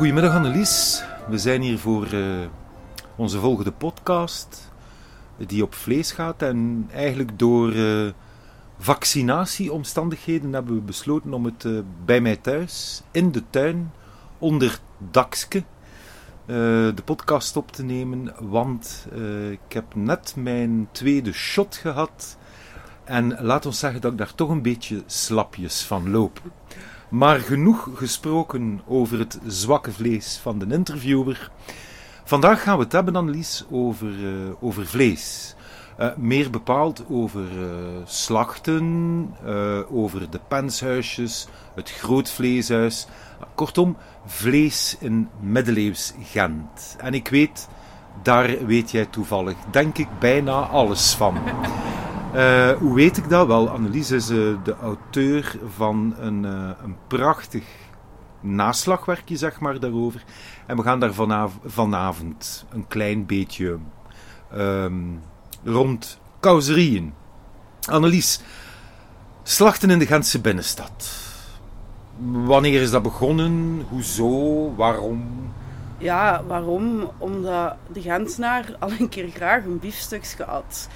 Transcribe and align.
Goedemiddag 0.00 0.34
Annelies. 0.34 1.02
We 1.28 1.38
zijn 1.38 1.62
hier 1.62 1.78
voor 1.78 2.14
uh, 2.14 2.46
onze 3.16 3.38
volgende 3.38 3.72
podcast, 3.72 4.72
die 5.36 5.62
op 5.62 5.74
vlees 5.74 6.12
gaat. 6.12 6.42
En 6.42 6.88
eigenlijk 6.92 7.38
door 7.38 7.72
uh, 7.72 8.10
vaccinatieomstandigheden 8.78 10.52
hebben 10.52 10.74
we 10.74 10.80
besloten 10.80 11.32
om 11.32 11.44
het 11.44 11.64
uh, 11.64 11.80
bij 12.04 12.20
mij 12.20 12.36
thuis, 12.36 13.02
in 13.10 13.32
de 13.32 13.42
tuin, 13.50 13.92
onder 14.38 14.78
dakske, 14.98 15.64
de 16.46 17.02
podcast 17.04 17.56
op 17.56 17.72
te 17.72 17.82
nemen. 17.82 18.34
Want 18.38 19.06
ik 19.50 19.72
heb 19.72 19.94
net 19.94 20.34
mijn 20.36 20.88
tweede 20.92 21.32
shot 21.32 21.76
gehad. 21.76 22.36
En 23.04 23.36
laat 23.40 23.66
ons 23.66 23.78
zeggen 23.78 24.00
dat 24.00 24.12
ik 24.12 24.18
daar 24.18 24.34
toch 24.34 24.48
een 24.48 24.62
beetje 24.62 25.02
slapjes 25.06 25.82
van 25.82 26.10
loop. 26.10 26.40
Maar 27.10 27.40
genoeg 27.40 27.88
gesproken 27.94 28.80
over 28.86 29.18
het 29.18 29.38
zwakke 29.46 29.92
vlees 29.92 30.38
van 30.42 30.58
de 30.58 30.66
interviewer. 30.74 31.50
Vandaag 32.24 32.62
gaan 32.62 32.76
we 32.76 32.82
het 32.82 32.92
hebben, 32.92 33.16
Annelies, 33.16 33.64
over, 33.70 34.08
uh, 34.08 34.50
over 34.60 34.86
vlees. 34.86 35.54
Uh, 36.00 36.16
meer 36.16 36.50
bepaald 36.50 37.04
over 37.08 37.42
uh, 37.58 37.66
slachten, 38.04 39.34
over 39.90 40.30
de 40.30 40.40
penshuisjes, 40.48 41.46
het 41.74 41.90
grootvleeshuis. 41.90 43.06
Kortom, 43.54 43.96
vlees 44.26 44.96
in 45.00 45.28
middeleeuws 45.40 46.12
Gent. 46.22 46.96
En 46.98 47.14
ik 47.14 47.28
weet, 47.28 47.68
daar 48.22 48.66
weet 48.66 48.90
jij 48.90 49.06
toevallig, 49.06 49.56
denk 49.70 49.98
ik, 49.98 50.08
bijna 50.18 50.52
alles 50.52 51.14
van. 51.14 51.38
Uh, 52.34 52.70
hoe 52.70 52.94
weet 52.94 53.16
ik 53.16 53.28
dat? 53.28 53.46
Wel, 53.46 53.68
Annelies 53.68 54.10
is 54.10 54.30
uh, 54.30 54.56
de 54.64 54.76
auteur 54.82 55.58
van 55.74 56.14
een, 56.18 56.44
uh, 56.44 56.70
een 56.82 56.96
prachtig 57.06 57.64
naslagwerkje, 58.40 59.36
zeg 59.36 59.60
maar, 59.60 59.80
daarover. 59.80 60.24
En 60.66 60.76
we 60.76 60.82
gaan 60.82 61.00
daar 61.00 61.12
vanav 61.12 61.52
vanavond 61.64 62.64
een 62.70 62.86
klein 62.88 63.26
beetje 63.26 63.78
um, 64.54 65.22
rond 65.64 66.18
causerieën. 66.40 67.12
Annelies, 67.88 68.40
slachten 69.42 69.90
in 69.90 69.98
de 69.98 70.06
Gentse 70.06 70.40
binnenstad. 70.40 71.10
Wanneer 72.32 72.80
is 72.80 72.90
dat 72.90 73.02
begonnen? 73.02 73.84
Hoezo? 73.88 74.74
Waarom? 74.74 75.52
Ja, 75.98 76.42
waarom? 76.46 77.10
Omdat 77.18 77.76
de 77.92 78.00
Gentenaar 78.00 78.76
al 78.78 78.90
een 78.98 79.08
keer 79.08 79.28
graag 79.28 79.64
een 79.64 79.78
biefstukje 79.78 80.44
had. 80.44 80.88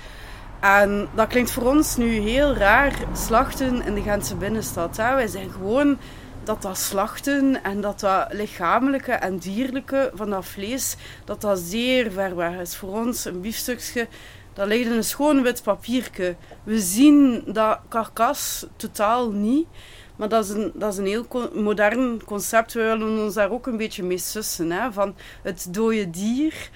En 0.65 1.09
dat 1.15 1.29
klinkt 1.29 1.51
voor 1.51 1.67
ons 1.67 1.97
nu 1.97 2.19
heel 2.19 2.55
raar, 2.55 2.99
slachten 3.13 3.83
in 3.83 3.95
de 3.95 4.03
Gentse 4.03 4.37
binnenstad. 4.37 4.97
Wij 4.97 5.27
zijn 5.27 5.51
gewoon 5.51 5.99
dat 6.45 6.63
dat 6.63 6.79
slachten 6.79 7.63
en 7.63 7.81
dat 7.81 8.01
dat 8.01 8.33
lichamelijke 8.33 9.13
en 9.13 9.39
dierlijke 9.39 10.11
van 10.15 10.31
dat 10.31 10.45
vlees, 10.45 10.97
dat 11.25 11.41
dat 11.41 11.59
zeer 11.59 12.13
ver 12.13 12.37
weg 12.37 12.61
is. 12.61 12.77
Voor 12.77 12.89
ons 12.89 13.25
een 13.25 13.41
biefstukje, 13.41 14.09
dat 14.53 14.67
ligt 14.67 14.87
in 14.87 14.93
een 14.93 15.05
schoon 15.05 15.43
wit 15.43 15.63
papiertje. 15.63 16.37
We 16.63 16.81
zien 16.81 17.43
dat 17.47 17.79
karkas 17.89 18.67
totaal 18.77 19.31
niet. 19.31 19.67
Maar 20.17 20.29
dat 20.29 20.45
is 20.45 20.51
een, 20.51 20.73
dat 20.75 20.93
is 20.93 20.99
een 20.99 21.07
heel 21.07 21.27
modern 21.55 22.25
concept. 22.25 22.73
We 22.73 22.83
willen 22.83 23.19
ons 23.19 23.35
daar 23.35 23.51
ook 23.51 23.67
een 23.67 23.77
beetje 23.77 24.03
mee 24.03 24.19
sussen. 24.19 24.71
Hè? 24.71 24.93
Van 24.93 25.15
het 25.43 25.67
dode 25.71 26.11
dier 26.11 26.71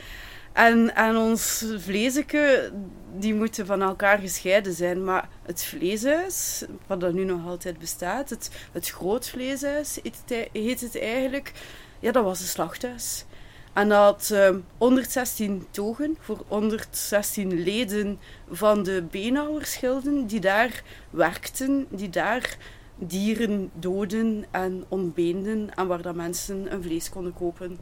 en, 0.58 0.94
en 0.94 1.16
ons 1.16 1.64
vleesje, 1.76 2.72
die 3.16 3.34
moeten 3.34 3.66
van 3.66 3.82
elkaar 3.82 4.18
gescheiden 4.18 4.72
zijn. 4.72 5.04
Maar 5.04 5.28
het 5.42 5.64
vleeshuis, 5.64 6.64
wat 6.86 7.00
dat 7.00 7.12
nu 7.12 7.24
nog 7.24 7.46
altijd 7.46 7.78
bestaat, 7.78 8.30
het, 8.30 8.50
het 8.72 8.88
grootvleeshuis 8.88 9.98
heet 10.52 10.80
het 10.80 10.98
eigenlijk, 10.98 11.52
ja, 12.00 12.12
dat 12.12 12.24
was 12.24 12.40
een 12.40 12.46
slachthuis. 12.46 13.24
En 13.72 13.88
dat 13.88 13.98
had 13.98 14.30
uh, 14.32 14.56
116 14.78 15.66
togen 15.70 16.16
voor 16.20 16.44
116 16.48 17.62
leden 17.62 18.18
van 18.50 18.82
de 18.82 19.02
beenhouwersgilden 19.10 20.26
die 20.26 20.40
daar 20.40 20.82
werkten, 21.10 21.86
die 21.90 22.10
daar 22.10 22.56
dieren 22.94 23.70
doden 23.74 24.44
en 24.50 24.84
ontbeenden 24.88 25.74
en 25.74 25.86
waar 25.86 26.02
dat 26.02 26.14
mensen 26.14 26.72
een 26.72 26.82
vlees 26.82 27.08
konden 27.10 27.34
kopen. 27.34 27.78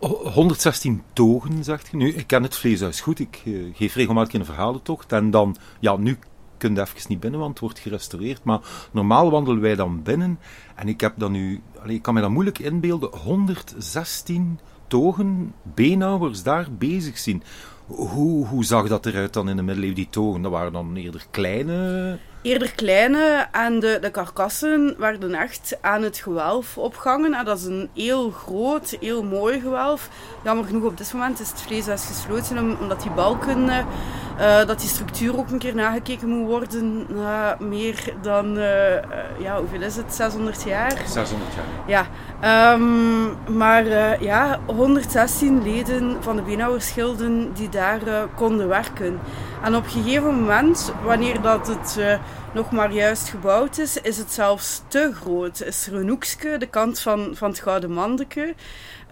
116 0.00 1.02
togen, 1.12 1.64
zegt 1.64 1.88
je. 1.90 1.96
Nu, 1.96 2.12
ik 2.12 2.26
ken 2.26 2.42
het 2.42 2.56
vleeshuis 2.56 3.00
goed. 3.00 3.18
Ik 3.18 3.42
uh, 3.44 3.74
geef 3.74 3.94
regelmatig 3.94 4.34
een 4.34 4.44
verhalentocht. 4.44 5.12
En 5.12 5.30
dan, 5.30 5.56
ja, 5.80 5.96
nu 5.96 6.18
kun 6.56 6.74
je 6.74 6.80
even 6.80 6.96
niet 7.08 7.20
binnen, 7.20 7.40
want 7.40 7.52
het 7.52 7.60
wordt 7.60 7.78
gerestaureerd. 7.78 8.44
Maar 8.44 8.60
normaal 8.90 9.30
wandelen 9.30 9.60
wij 9.60 9.74
dan 9.74 10.02
binnen. 10.02 10.38
En 10.74 10.88
ik 10.88 11.00
heb 11.00 11.12
dan 11.16 11.32
nu, 11.32 11.62
allez, 11.82 11.94
ik 11.94 12.02
kan 12.02 12.14
me 12.14 12.20
dat 12.20 12.30
moeilijk 12.30 12.58
inbeelden, 12.58 13.16
116 13.16 14.58
togen, 14.86 15.54
beenhouwers 15.62 16.42
daar 16.42 16.66
bezig 16.78 17.18
zien. 17.18 17.42
Hoe, 17.86 18.46
hoe 18.46 18.64
zag 18.64 18.88
dat 18.88 19.06
eruit 19.06 19.32
dan 19.32 19.48
in 19.48 19.56
de 19.56 19.62
middeleeuwen, 19.62 19.96
die 19.96 20.10
togen? 20.10 20.42
Dat 20.42 20.52
waren 20.52 20.72
dan 20.72 20.96
eerder 20.96 21.26
kleine 21.30 22.18
eerder 22.42 22.72
kleine 22.74 23.46
en 23.52 23.80
de, 23.80 23.98
de 24.00 24.10
karkassen 24.10 24.94
werden 24.98 25.34
echt 25.34 25.78
aan 25.80 26.02
het 26.02 26.18
gewelf 26.18 26.78
opgehangen. 26.78 27.34
En 27.34 27.44
dat 27.44 27.58
is 27.58 27.64
een 27.64 27.88
heel 27.94 28.30
groot, 28.30 28.96
heel 29.00 29.22
mooi 29.22 29.60
gewelf. 29.60 30.08
Jammer 30.44 30.64
genoeg 30.64 30.84
op 30.84 30.96
dit 30.96 31.12
moment 31.12 31.40
is 31.40 31.50
het 31.50 31.60
vleeshuis 31.60 32.04
gesloten 32.04 32.78
omdat 32.80 33.02
die 33.02 33.10
balken, 33.10 33.68
uh, 33.68 34.64
dat 34.66 34.80
die 34.80 34.88
structuur 34.88 35.38
ook 35.38 35.50
een 35.50 35.58
keer 35.58 35.74
nagekeken 35.74 36.28
moet 36.28 36.48
worden 36.48 37.06
na 37.08 37.56
meer 37.58 38.14
dan, 38.22 38.56
uh, 38.56 38.94
ja, 39.38 39.58
hoeveel 39.58 39.82
is 39.82 39.96
het? 39.96 40.14
600 40.14 40.62
jaar? 40.62 41.02
600 41.06 41.50
jaar. 41.86 42.06
Ja, 42.40 42.74
um, 42.74 43.36
maar 43.56 44.22
ja, 44.22 44.60
116 44.66 45.62
leden 45.62 46.16
van 46.20 46.36
de 46.36 46.42
beenhouwersgilden 46.42 47.52
die 47.52 47.68
daar 47.68 48.00
konden 48.34 48.68
werken. 48.68 49.20
En 49.62 49.76
op 49.76 49.84
een 49.84 49.90
gegeven 49.90 50.34
moment, 50.34 50.92
wanneer 51.04 51.40
dat 51.40 51.66
het 51.66 52.20
nog 52.54 52.70
maar 52.70 52.92
juist 52.92 53.28
gebouwd 53.28 53.78
is, 53.78 53.96
is 53.96 54.16
het 54.16 54.32
zelfs 54.32 54.82
te 54.88 55.12
groot. 55.14 55.62
Is 55.62 55.86
er 55.86 55.94
een 55.94 56.08
hoekje, 56.08 56.58
de 56.58 56.66
kant 56.66 57.00
van, 57.00 57.30
van 57.34 57.50
het 57.50 57.60
Gouden 57.60 57.92
Mandeke, 57.92 58.54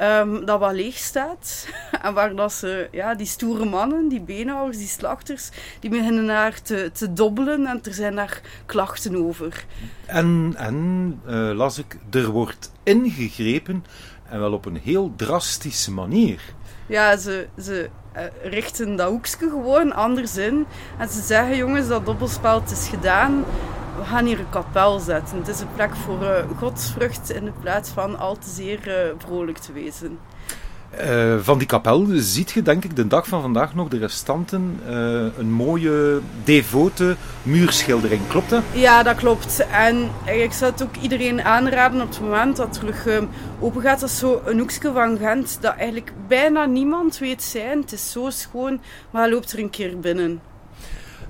um, 0.01 0.45
dat 0.45 0.59
wat 0.59 0.73
leeg 0.73 0.97
staat. 0.97 1.69
en 2.03 2.15
waar 2.15 2.35
dat 2.35 2.53
ze, 2.53 2.89
ja, 2.93 3.15
die 3.15 3.27
stoere 3.27 3.65
mannen, 3.65 4.09
die 4.09 4.21
beenhouwers, 4.21 4.79
die 4.79 4.87
slachters, 4.87 5.49
die 5.81 5.91
beginnen 5.91 6.27
daar 6.27 6.63
te, 6.63 6.91
te 6.93 7.13
dobbelen 7.13 7.67
en 7.67 7.81
er 7.83 7.95
zijn 7.95 8.15
daar 8.15 8.41
klachten 8.67 9.27
over. 9.27 9.65
En, 10.07 10.55
en 10.57 11.21
uh, 11.27 11.51
las 11.55 11.79
ik, 11.79 11.99
er 12.11 12.29
wordt 12.29 12.73
ingegrepen 12.83 13.85
en 14.31 14.41
wel 14.41 14.53
op 14.53 14.65
een 14.65 14.81
heel 14.83 15.13
drastische 15.17 15.93
manier. 15.93 16.41
Ja, 16.87 17.17
ze, 17.17 17.47
ze 17.59 17.89
richten 18.43 18.97
dat 18.97 19.09
hoekje 19.09 19.49
gewoon 19.49 19.93
anders 19.93 20.37
in. 20.37 20.67
En 20.99 21.09
ze 21.09 21.21
zeggen, 21.21 21.57
jongens, 21.57 21.89
dat 21.89 22.07
dobbelspel 22.07 22.63
is 22.71 22.89
gedaan. 22.89 23.45
We 23.99 24.05
gaan 24.05 24.25
hier 24.25 24.39
een 24.39 24.51
kapel 24.51 24.99
zetten. 24.99 25.39
Het 25.39 25.49
is 25.49 25.61
een 25.61 25.73
plek 25.75 25.97
voor 25.97 26.23
uh, 26.23 26.31
godsvrucht 26.57 27.31
in 27.31 27.53
plaats 27.61 27.91
van 27.91 28.19
al 28.19 28.39
te 28.39 28.51
zeer 28.51 28.89
uh, 28.89 29.15
vrolijk 29.19 29.59
te 29.59 29.73
wezen. 29.73 30.19
Uh, 31.05 31.37
van 31.41 31.59
die 31.59 31.67
kapel 31.67 32.07
ziet 32.15 32.51
je 32.51 32.63
denk 32.63 32.85
ik 32.85 32.97
de 32.97 33.07
dag 33.07 33.27
van 33.27 33.41
vandaag 33.41 33.75
nog 33.75 33.89
de 33.89 33.99
restanten 33.99 34.81
uh, 34.89 34.93
een 35.39 35.53
mooie 35.53 36.21
devote 36.45 37.17
muurschildering. 37.43 38.21
Klopt 38.29 38.51
dat? 38.51 38.63
Ja, 38.73 39.03
dat 39.03 39.17
klopt. 39.17 39.67
En 39.71 40.11
ik 40.25 40.53
zou 40.53 40.71
het 40.73 40.83
ook 40.83 40.97
iedereen 40.97 41.43
aanraden 41.43 42.01
op 42.01 42.09
het 42.09 42.21
moment 42.21 42.57
dat 42.57 42.67
het 42.67 42.79
terug 42.79 43.07
uh, 43.07 43.23
open 43.61 43.83
gaat. 43.83 44.01
Dat 44.01 44.09
is 44.09 44.19
zo 44.19 44.43
een 44.45 44.59
hoekje 44.59 44.93
van 44.93 45.19
Gent 45.19 45.59
dat 45.61 45.75
eigenlijk 45.75 46.13
bijna 46.29 46.65
niemand 46.65 47.19
weet 47.19 47.43
zijn. 47.43 47.81
Het 47.81 47.93
is 47.93 48.11
zo 48.11 48.31
schoon, 48.31 48.81
maar 49.11 49.31
loopt 49.31 49.53
er 49.53 49.59
een 49.59 49.71
keer 49.71 50.01
binnen. 50.01 50.41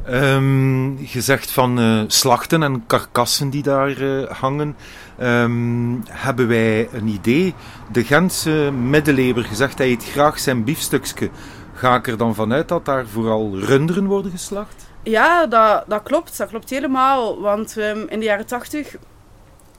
Je 0.08 1.20
zegt 1.20 1.50
van 1.50 1.80
uh, 1.80 2.02
slachten 2.06 2.62
en 2.62 2.86
karkassen 2.86 3.50
die 3.50 3.62
daar 3.62 4.00
uh, 4.00 4.30
hangen. 4.30 4.76
Um, 5.20 6.02
hebben 6.08 6.48
wij 6.48 6.88
een 6.92 7.06
idee? 7.06 7.54
De 7.92 8.04
Gentse 8.04 8.70
middeleeuwer 8.72 9.44
gezegd 9.44 9.78
hij 9.78 9.90
eet 9.90 10.04
graag 10.04 10.38
zijn 10.38 10.64
biefstukje. 10.64 11.30
Ga 11.74 11.96
ik 11.96 12.06
er 12.06 12.16
dan 12.16 12.34
vanuit 12.34 12.68
dat 12.68 12.84
daar 12.84 13.06
vooral 13.06 13.58
runderen 13.58 14.06
worden 14.06 14.30
geslacht? 14.30 14.86
Ja, 15.02 15.46
dat, 15.46 15.84
dat 15.86 16.02
klopt. 16.02 16.38
Dat 16.38 16.48
klopt 16.48 16.70
helemaal. 16.70 17.40
Want 17.40 17.76
um, 17.76 18.08
in 18.08 18.18
de 18.18 18.24
jaren 18.24 18.46
tachtig 18.46 18.96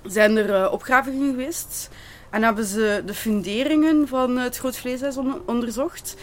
zijn 0.03 0.37
er 0.37 0.49
uh, 0.49 0.71
opgravingen 0.71 1.29
geweest. 1.29 1.89
En 2.29 2.43
hebben 2.43 2.65
ze 2.65 3.03
de 3.05 3.13
funderingen 3.13 4.07
van 4.07 4.37
het 4.37 4.57
groot 4.57 4.77
vleeshuis 4.77 5.17
on 5.17 5.41
onderzocht. 5.45 6.15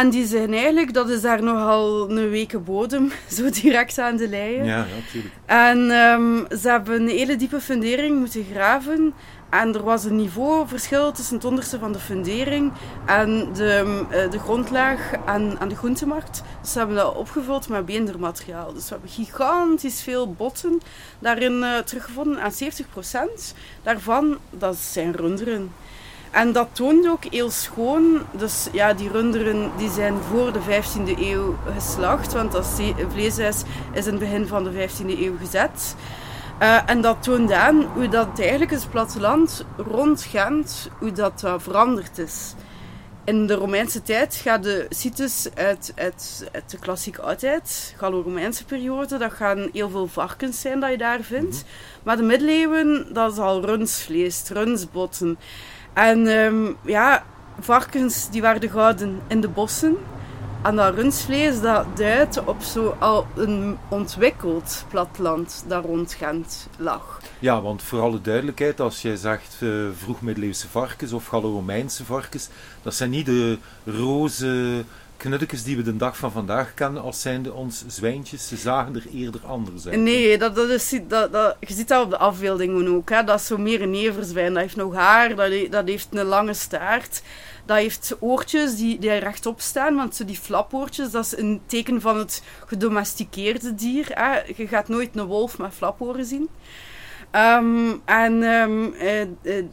En 0.00 0.10
die 0.10 0.26
zijn 0.26 0.52
eigenlijk, 0.52 0.94
dat 0.94 1.08
is 1.08 1.20
daar 1.20 1.42
nogal 1.42 2.10
een 2.10 2.30
weke 2.30 2.58
bodem, 2.58 3.12
zo 3.36 3.50
direct 3.50 3.98
aan 3.98 4.16
de 4.16 4.28
leien. 4.28 4.64
Ja, 4.64 4.86
natuurlijk. 4.96 5.34
En 5.46 5.78
um, 5.78 6.46
ze 6.60 6.68
hebben 6.68 7.00
een 7.00 7.08
hele 7.08 7.36
diepe 7.36 7.60
fundering 7.60 8.18
moeten 8.18 8.44
graven. 8.52 9.14
En 9.50 9.74
er 9.74 9.82
was 9.82 10.04
een 10.04 10.16
niveauverschil 10.16 11.12
tussen 11.12 11.34
het 11.34 11.44
onderste 11.44 11.78
van 11.78 11.92
de 11.92 11.98
fundering 11.98 12.72
en 13.06 13.52
de, 13.52 14.04
uh, 14.10 14.30
de 14.30 14.38
grondlaag 14.38 15.12
aan, 15.24 15.60
aan 15.60 15.68
de 15.68 15.76
groentemarkt. 15.76 16.42
Dus 16.60 16.72
ze 16.72 16.78
hebben 16.78 16.96
dat 16.96 17.14
opgevuld 17.14 17.68
met 17.68 17.86
beendermateriaal. 17.86 18.72
Dus 18.72 18.84
we 18.84 18.90
hebben 18.90 19.10
gigantisch 19.10 20.02
veel 20.02 20.32
botten 20.32 20.80
daarin 21.18 21.52
uh, 21.52 21.78
teruggevonden. 21.78 22.38
En 22.38 22.52
70% 22.52 23.54
daarvan, 23.82 24.38
dat 24.50 24.76
zijn 24.76 25.12
runderen. 25.12 25.72
En 26.34 26.52
dat 26.52 26.68
toont 26.72 27.08
ook 27.08 27.24
heel 27.24 27.50
schoon. 27.50 28.22
Dus 28.30 28.68
ja, 28.72 28.94
die 28.94 29.10
runderen 29.10 29.70
die 29.76 29.90
zijn 29.90 30.14
voor 30.30 30.52
de 30.52 30.60
15e 30.60 31.18
eeuw 31.18 31.56
geslacht. 31.74 32.32
Want 32.32 32.52
dat 32.52 32.80
vleeshuis 33.08 33.62
is 33.92 34.06
in 34.06 34.10
het 34.10 34.20
begin 34.20 34.46
van 34.46 34.64
de 34.64 34.88
15e 34.88 35.18
eeuw 35.18 35.36
gezet. 35.38 35.94
Uh, 36.62 36.90
en 36.90 37.00
dat 37.00 37.22
toont 37.22 37.52
aan 37.52 37.82
hoe 37.82 38.08
dat 38.08 38.38
eigenlijk 38.38 38.70
het 38.70 38.90
platteland 38.90 39.64
rond 39.76 40.22
Gent, 40.22 40.90
hoe 40.98 41.12
dat 41.12 41.42
uh, 41.44 41.54
veranderd 41.58 42.18
is. 42.18 42.54
In 43.24 43.46
de 43.46 43.54
Romeinse 43.54 44.02
tijd 44.02 44.34
gaan 44.34 44.62
de 44.62 44.86
sites 44.88 45.48
uit, 45.54 45.92
uit, 45.96 46.48
uit 46.52 46.70
de 46.70 46.78
klassieke 46.78 47.22
oudheid, 47.22 47.94
Gallo-Romeinse 47.96 48.64
periode, 48.64 49.18
dat 49.18 49.32
gaan 49.32 49.68
heel 49.72 49.88
veel 49.88 50.06
varkens 50.06 50.60
zijn 50.60 50.80
dat 50.80 50.90
je 50.90 50.98
daar 50.98 51.20
vindt. 51.20 51.56
Mhm. 51.56 51.64
Maar 52.02 52.16
de 52.16 52.22
middeleeuwen, 52.22 53.06
dat 53.12 53.32
is 53.32 53.38
al 53.38 53.64
runsvlees, 53.64 54.42
runsbotten. 54.48 55.38
En 55.94 56.26
um, 56.26 56.76
ja, 56.82 57.24
varkens 57.60 58.30
die 58.30 58.40
werden 58.40 58.70
gehouden 58.70 59.20
in 59.26 59.40
de 59.40 59.48
bossen. 59.48 59.96
En 60.62 60.76
dat 60.76 60.94
rundvlees 60.94 61.60
dat 61.60 61.96
duidt 61.96 62.44
op 62.44 62.62
zo 62.62 62.96
al 62.98 63.26
een 63.36 63.78
ontwikkeld 63.88 64.84
platteland 64.88 65.64
dat 65.66 65.84
rond 65.84 66.14
Gent 66.14 66.68
lag. 66.78 67.20
Ja, 67.38 67.60
want 67.60 67.82
voor 67.82 68.00
alle 68.00 68.20
duidelijkheid, 68.20 68.80
als 68.80 69.02
jij 69.02 69.16
zegt 69.16 69.56
uh, 69.60 69.88
vroegmiddeleeuwse 69.96 70.68
varkens 70.68 71.12
of 71.12 71.26
Gallo-Romeinse 71.26 72.04
varkens, 72.04 72.48
dat 72.82 72.94
zijn 72.94 73.10
niet 73.10 73.26
de 73.26 73.58
roze 73.84 74.84
knuddeltjes 75.24 75.64
die 75.64 75.76
we 75.76 75.82
de 75.82 75.96
dag 75.96 76.16
van 76.16 76.32
vandaag 76.32 76.74
kennen 76.74 77.02
als 77.02 77.20
zijnde 77.20 77.52
ons 77.52 77.84
zwijntjes. 77.86 78.48
Ze 78.48 78.56
zagen 78.56 78.94
er 78.94 79.06
eerder 79.12 79.40
anders 79.46 79.86
uit. 79.86 80.00
Nee, 80.00 80.38
dat, 80.38 80.54
dat 80.54 80.68
is, 80.68 81.00
dat, 81.08 81.32
dat, 81.32 81.56
je 81.60 81.74
ziet 81.74 81.88
dat 81.88 82.04
op 82.04 82.10
de 82.10 82.18
afbeeldingen 82.18 82.88
ook. 82.88 83.10
Hè. 83.10 83.24
Dat 83.24 83.40
is 83.40 83.46
zo 83.46 83.58
meer 83.58 83.82
een 83.82 83.94
everzwijn. 83.94 84.52
Dat 84.52 84.62
heeft 84.62 84.76
nog 84.76 84.94
haar, 84.94 85.34
dat, 85.34 85.52
dat 85.70 85.88
heeft 85.88 86.08
een 86.10 86.26
lange 86.26 86.54
staart. 86.54 87.22
Dat 87.66 87.76
heeft 87.76 88.16
oortjes 88.20 88.76
die, 88.76 88.98
die 88.98 89.12
rechtop 89.12 89.60
staan, 89.60 89.94
want 89.94 90.26
die 90.26 90.36
flapoortjes, 90.36 91.10
dat 91.10 91.24
is 91.24 91.36
een 91.36 91.60
teken 91.66 92.00
van 92.00 92.18
het 92.18 92.42
gedomesticeerde 92.66 93.74
dier. 93.74 94.06
Je 94.56 94.66
gaat 94.66 94.88
nooit 94.88 95.16
een 95.16 95.24
wolf 95.24 95.58
met 95.58 95.74
flaporen 95.74 96.24
zien. 96.24 96.48
Um, 97.36 98.02
en 98.04 98.42
um, 98.42 98.94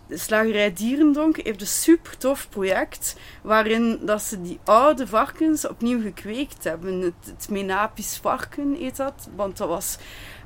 slagerij 0.09 0.73
Dierendonk 0.73 1.37
heeft 1.43 1.61
een 1.61 1.67
super 1.67 2.17
tof 2.17 2.49
project 2.49 3.15
waarin 3.41 3.99
dat 4.05 4.21
ze 4.21 4.41
die 4.41 4.59
oude 4.63 5.07
varkens 5.07 5.67
opnieuw 5.67 6.01
gekweekt 6.01 6.63
hebben. 6.63 7.01
Het, 7.01 7.13
het 7.25 7.49
Menapisch 7.49 8.19
varken 8.21 8.75
heet 8.79 8.97
dat, 8.97 9.29
want 9.35 9.57
dat 9.57 9.67
was 9.67 9.97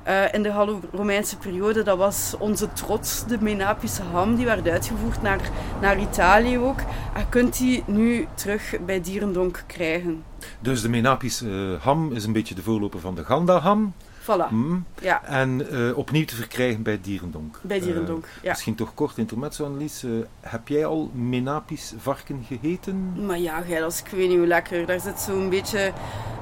uh, 0.08 0.32
in 0.32 0.42
de 0.42 0.52
Gallo-Romeinse 0.52 1.36
periode, 1.36 1.82
dat 1.82 1.98
was 1.98 2.34
onze 2.38 2.72
trots, 2.72 3.26
de 3.26 3.38
Menapische 3.40 4.02
ham, 4.02 4.36
die 4.36 4.44
werd 4.44 4.68
uitgevoerd 4.68 5.22
naar, 5.22 5.50
naar 5.80 6.00
Italië 6.00 6.58
ook. 6.58 6.80
En 7.14 7.28
kunt 7.28 7.58
die 7.58 7.84
nu 7.86 8.26
terug 8.34 8.74
bij 8.86 9.00
Dierendonk 9.00 9.64
krijgen. 9.66 10.24
Dus 10.60 10.82
de 10.82 10.88
Menapische 10.88 11.78
ham 11.80 12.12
is 12.12 12.24
een 12.24 12.32
beetje 12.32 12.54
de 12.54 12.62
voorloper 12.62 13.00
van 13.00 13.14
de 13.14 13.24
Ganda-ham. 13.24 13.94
Voilà. 14.26 14.50
Mm. 14.50 14.84
Ja. 15.00 15.24
En 15.24 15.66
uh, 15.72 15.98
opnieuw 15.98 16.24
te 16.24 16.34
verkrijgen 16.34 16.82
bij 16.82 16.98
Dierendonk. 17.02 17.60
Bij 17.62 17.80
Dierendonk, 17.80 18.24
uh, 18.24 18.30
ja. 18.42 18.50
Misschien 18.50 18.74
toch 18.74 18.94
kort 18.94 19.18
intermezzo, 19.18 19.64
Annelies. 19.64 20.04
Uh, 20.04 20.24
heb 20.40 20.68
jij 20.68 20.86
al 20.86 21.10
Menapisch 21.14 21.94
varken 21.98 22.44
gegeten? 22.48 23.26
Maar 23.26 23.38
ja, 23.38 23.60
gij, 23.60 23.80
dat 23.80 23.92
is 23.92 24.00
ik 24.00 24.08
weet 24.08 24.28
niet 24.28 24.38
hoe 24.38 24.46
lekker. 24.46 24.86
Daar 24.86 25.00
zit 25.00 25.20
zo'n 25.20 25.48
beetje 25.48 25.92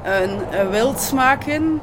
een, 0.05 0.61
een 0.61 0.71
wildsmaak 0.71 1.45
in. 1.45 1.81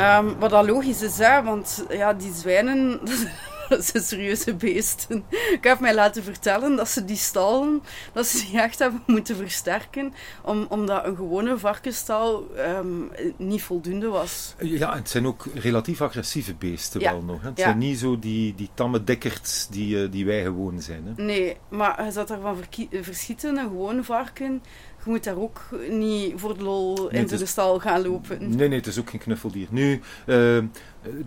Um, 0.00 0.38
wat 0.38 0.50
dat 0.50 0.66
logisch 0.66 1.02
is, 1.02 1.18
hè, 1.18 1.42
want 1.42 1.84
ja, 1.88 2.12
die 2.12 2.32
zwijnen, 2.32 3.00
dat 3.76 3.84
zijn 3.84 4.02
serieuze 4.02 4.54
beesten. 4.54 5.24
Ik 5.52 5.64
heb 5.64 5.80
mij 5.80 5.94
laten 5.94 6.22
vertellen 6.22 6.76
dat 6.76 6.88
ze 6.88 7.04
die 7.04 7.16
stallen, 7.16 7.82
dat 8.12 8.26
ze 8.26 8.46
die 8.46 8.60
echt 8.60 8.78
hebben 8.78 9.02
moeten 9.06 9.36
versterken, 9.36 10.14
om, 10.42 10.66
omdat 10.68 11.04
een 11.04 11.16
gewone 11.16 11.58
varkenstal 11.58 12.46
um, 12.58 13.10
niet 13.36 13.62
voldoende 13.62 14.08
was. 14.08 14.54
Ja, 14.58 14.94
het 14.94 15.10
zijn 15.10 15.26
ook 15.26 15.46
relatief 15.54 16.00
agressieve 16.00 16.54
beesten 16.54 17.00
wel 17.00 17.22
nog. 17.22 17.42
Hè? 17.42 17.48
Het 17.48 17.60
zijn 17.60 17.78
niet 17.78 17.98
zo 17.98 18.18
die, 18.18 18.54
die 18.54 18.70
tamme 18.74 19.04
dikkerts 19.04 19.68
die, 19.68 19.96
uh, 19.96 20.10
die 20.10 20.26
wij 20.26 20.42
gewoon 20.42 20.80
zijn. 20.80 21.06
Hè? 21.06 21.22
Nee, 21.22 21.56
maar 21.68 22.04
je 22.04 22.10
zat 22.10 22.28
daarvan 22.28 22.56
verschieten, 22.90 23.56
een 23.56 23.68
gewone 23.68 24.04
varken 24.04 24.62
moet 25.08 25.24
daar 25.24 25.36
ook 25.36 25.60
niet 25.90 26.32
voor 26.36 26.58
de 26.58 26.62
lol 26.62 27.08
in 27.08 27.26
de 27.26 27.46
stal 27.46 27.78
gaan 27.78 28.02
lopen. 28.02 28.38
Nee, 28.56 28.68
nee, 28.68 28.78
het 28.78 28.86
is 28.86 28.98
ook 28.98 29.10
geen 29.10 29.20
knuffeldier. 29.20 29.66
Nu, 29.70 30.00
uh, 30.26 30.58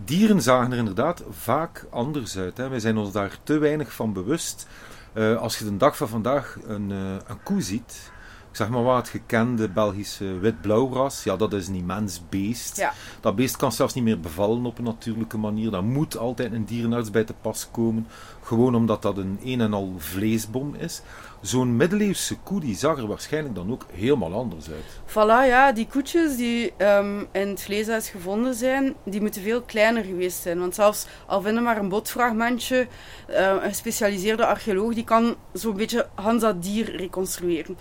dieren 0.04 0.42
zagen 0.42 0.72
er 0.72 0.78
inderdaad 0.78 1.22
vaak 1.30 1.86
anders 1.90 2.38
uit. 2.38 2.56
Hè. 2.56 2.68
Wij 2.68 2.80
zijn 2.80 2.96
ons 2.96 3.12
daar 3.12 3.38
te 3.42 3.58
weinig 3.58 3.92
van 3.92 4.12
bewust. 4.12 4.66
Uh, 5.14 5.36
als 5.36 5.58
je 5.58 5.64
de 5.64 5.76
dag 5.76 5.96
van 5.96 6.08
vandaag 6.08 6.58
een, 6.66 6.90
uh, 6.90 7.12
een 7.26 7.42
koe 7.42 7.60
ziet, 7.60 8.11
zeg 8.52 8.68
maar 8.68 8.82
wat, 8.82 8.96
het 8.96 9.08
gekende 9.08 9.68
Belgische 9.68 10.38
wit-blauwras, 10.38 11.24
ja, 11.24 11.36
dat 11.36 11.52
is 11.52 11.68
een 11.68 11.74
immens 11.74 12.20
beest. 12.28 12.76
Ja. 12.76 12.92
Dat 13.20 13.36
beest 13.36 13.56
kan 13.56 13.72
zelfs 13.72 13.94
niet 13.94 14.04
meer 14.04 14.20
bevallen 14.20 14.66
op 14.66 14.78
een 14.78 14.84
natuurlijke 14.84 15.38
manier. 15.38 15.70
Daar 15.70 15.84
moet 15.84 16.18
altijd 16.18 16.52
een 16.52 16.64
dierenarts 16.64 17.10
bij 17.10 17.24
te 17.24 17.34
pas 17.40 17.68
komen, 17.70 18.06
gewoon 18.42 18.74
omdat 18.74 19.02
dat 19.02 19.16
een 19.16 19.38
een 19.44 19.60
en 19.60 19.72
al 19.72 19.94
vleesbom 19.98 20.74
is. 20.74 21.02
Zo'n 21.40 21.76
middeleeuwse 21.76 22.36
koe 22.36 22.60
die 22.60 22.76
zag 22.76 22.98
er 22.98 23.06
waarschijnlijk 23.06 23.54
dan 23.54 23.72
ook 23.72 23.86
helemaal 23.92 24.34
anders 24.34 24.68
uit. 24.70 25.00
Voilà, 25.06 25.48
ja, 25.48 25.72
die 25.72 25.86
koetjes 25.86 26.36
die 26.36 26.72
um, 26.78 27.26
in 27.32 27.48
het 27.48 27.62
vleeshuis 27.62 28.08
gevonden 28.08 28.54
zijn, 28.54 28.94
die 29.04 29.20
moeten 29.20 29.42
veel 29.42 29.62
kleiner 29.62 30.04
geweest 30.04 30.42
zijn. 30.42 30.58
Want 30.58 30.74
zelfs 30.74 31.06
al 31.26 31.42
vinden 31.42 31.62
maar 31.62 31.78
een 31.78 31.88
botfragmentje, 31.88 32.86
uh, 33.30 33.36
een 33.36 33.60
gespecialiseerde 33.60 34.46
archeoloog, 34.46 34.94
die 34.94 35.04
kan 35.04 35.34
zo'n 35.52 35.76
beetje 35.76 36.08
Hans 36.14 36.40
dat 36.42 36.62
dier 36.62 36.96
reconstrueren. 36.96 37.76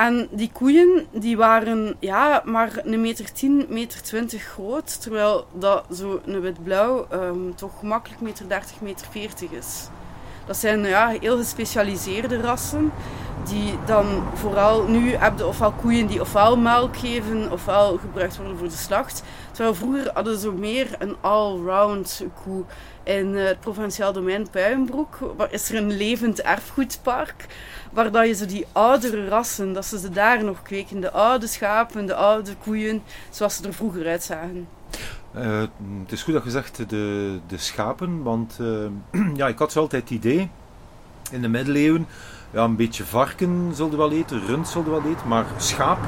En 0.00 0.28
die 0.30 0.50
koeien 0.52 1.06
die 1.12 1.36
waren 1.36 1.96
ja, 1.98 2.42
maar 2.44 2.80
een 2.84 3.00
meter 3.00 3.32
10, 3.32 3.66
meter 3.68 4.02
20 4.02 4.42
groot. 4.42 5.02
Terwijl 5.02 5.46
dat 5.52 5.84
zo 5.94 6.20
een 6.24 6.40
wit-blauw 6.40 7.06
um, 7.12 7.54
toch 7.54 7.78
gemakkelijk 7.78 8.20
meter 8.20 8.48
30, 8.48 8.80
meter 8.80 9.06
40 9.10 9.50
is. 9.50 9.88
Dat 10.46 10.56
zijn 10.56 10.84
ja, 10.84 11.08
heel 11.20 11.36
gespecialiseerde 11.36 12.40
rassen. 12.40 12.92
Die 13.48 13.74
dan 13.86 14.06
vooral 14.34 14.86
nu 14.86 15.14
hebben 15.14 15.48
ofwel 15.48 15.72
koeien 15.72 16.06
die 16.06 16.20
ofwel 16.20 16.56
melk 16.56 16.96
geven 16.96 17.52
ofwel 17.52 17.96
gebruikt 17.96 18.36
worden 18.36 18.58
voor 18.58 18.68
de 18.68 18.74
slacht. 18.74 19.22
Terwijl 19.52 19.74
vroeger 19.74 20.10
hadden 20.14 20.38
ze 20.38 20.52
meer 20.52 20.88
een 20.98 21.16
all-round 21.20 22.24
koe. 22.42 22.64
In 23.02 23.34
het 23.34 23.60
provinciaal 23.60 24.12
domein 24.12 24.50
Puienbroek 24.50 25.18
is 25.50 25.70
er 25.70 25.76
een 25.76 25.96
levend 25.96 26.40
erfgoedpark 26.40 27.46
waar 27.92 28.10
dat 28.10 28.26
je 28.26 28.34
zo 28.34 28.46
die 28.46 28.66
oudere 28.72 29.28
rassen, 29.28 29.72
dat 29.72 29.86
ze 29.86 29.98
ze 29.98 30.10
daar 30.10 30.44
nog 30.44 30.62
kweken. 30.62 31.00
De 31.00 31.10
oude 31.10 31.46
schapen, 31.46 32.06
de 32.06 32.14
oude 32.14 32.54
koeien, 32.56 33.02
zoals 33.30 33.56
ze 33.56 33.66
er 33.66 33.74
vroeger 33.74 34.06
uitzagen. 34.06 34.68
Uh, 35.36 35.60
het 36.02 36.12
is 36.12 36.22
goed 36.22 36.34
dat 36.34 36.44
je 36.44 36.50
zegt 36.50 36.76
de, 36.88 37.38
de 37.46 37.58
schapen, 37.58 38.22
want 38.22 38.58
uh, 38.60 38.86
ja, 39.36 39.48
ik 39.48 39.58
had 39.58 39.72
zo 39.72 39.80
altijd 39.80 40.02
het 40.02 40.10
idee, 40.10 40.50
in 41.30 41.42
de 41.42 41.48
middeleeuwen, 41.48 42.06
ja, 42.50 42.64
een 42.64 42.76
beetje 42.76 43.04
varken 43.04 43.72
zullen 43.74 43.96
wel 43.96 44.12
eten, 44.12 44.46
rund 44.46 44.68
zullen 44.68 44.90
wel 44.90 45.02
eten, 45.04 45.28
maar 45.28 45.46
schaap, 45.56 45.98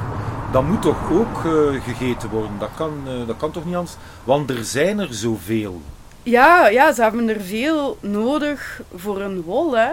dat 0.53 0.63
moet 0.63 0.81
toch 0.81 1.11
ook 1.11 1.43
uh, 1.43 1.81
gegeten 1.83 2.29
worden? 2.29 2.51
Dat 2.59 2.69
kan, 2.75 2.93
dat 3.27 3.37
kan 3.37 3.51
toch 3.51 3.65
niet 3.65 3.75
anders? 3.75 3.95
Want 4.23 4.49
er 4.49 4.63
zijn 4.63 4.99
er 4.99 5.13
zoveel. 5.13 5.81
Ja, 6.23 6.67
ja, 6.67 6.93
ze 6.93 7.01
hebben 7.01 7.29
er 7.29 7.41
veel 7.41 7.97
nodig 8.01 8.81
voor 8.95 9.21
een 9.21 9.41
wol, 9.41 9.77
hè. 9.77 9.89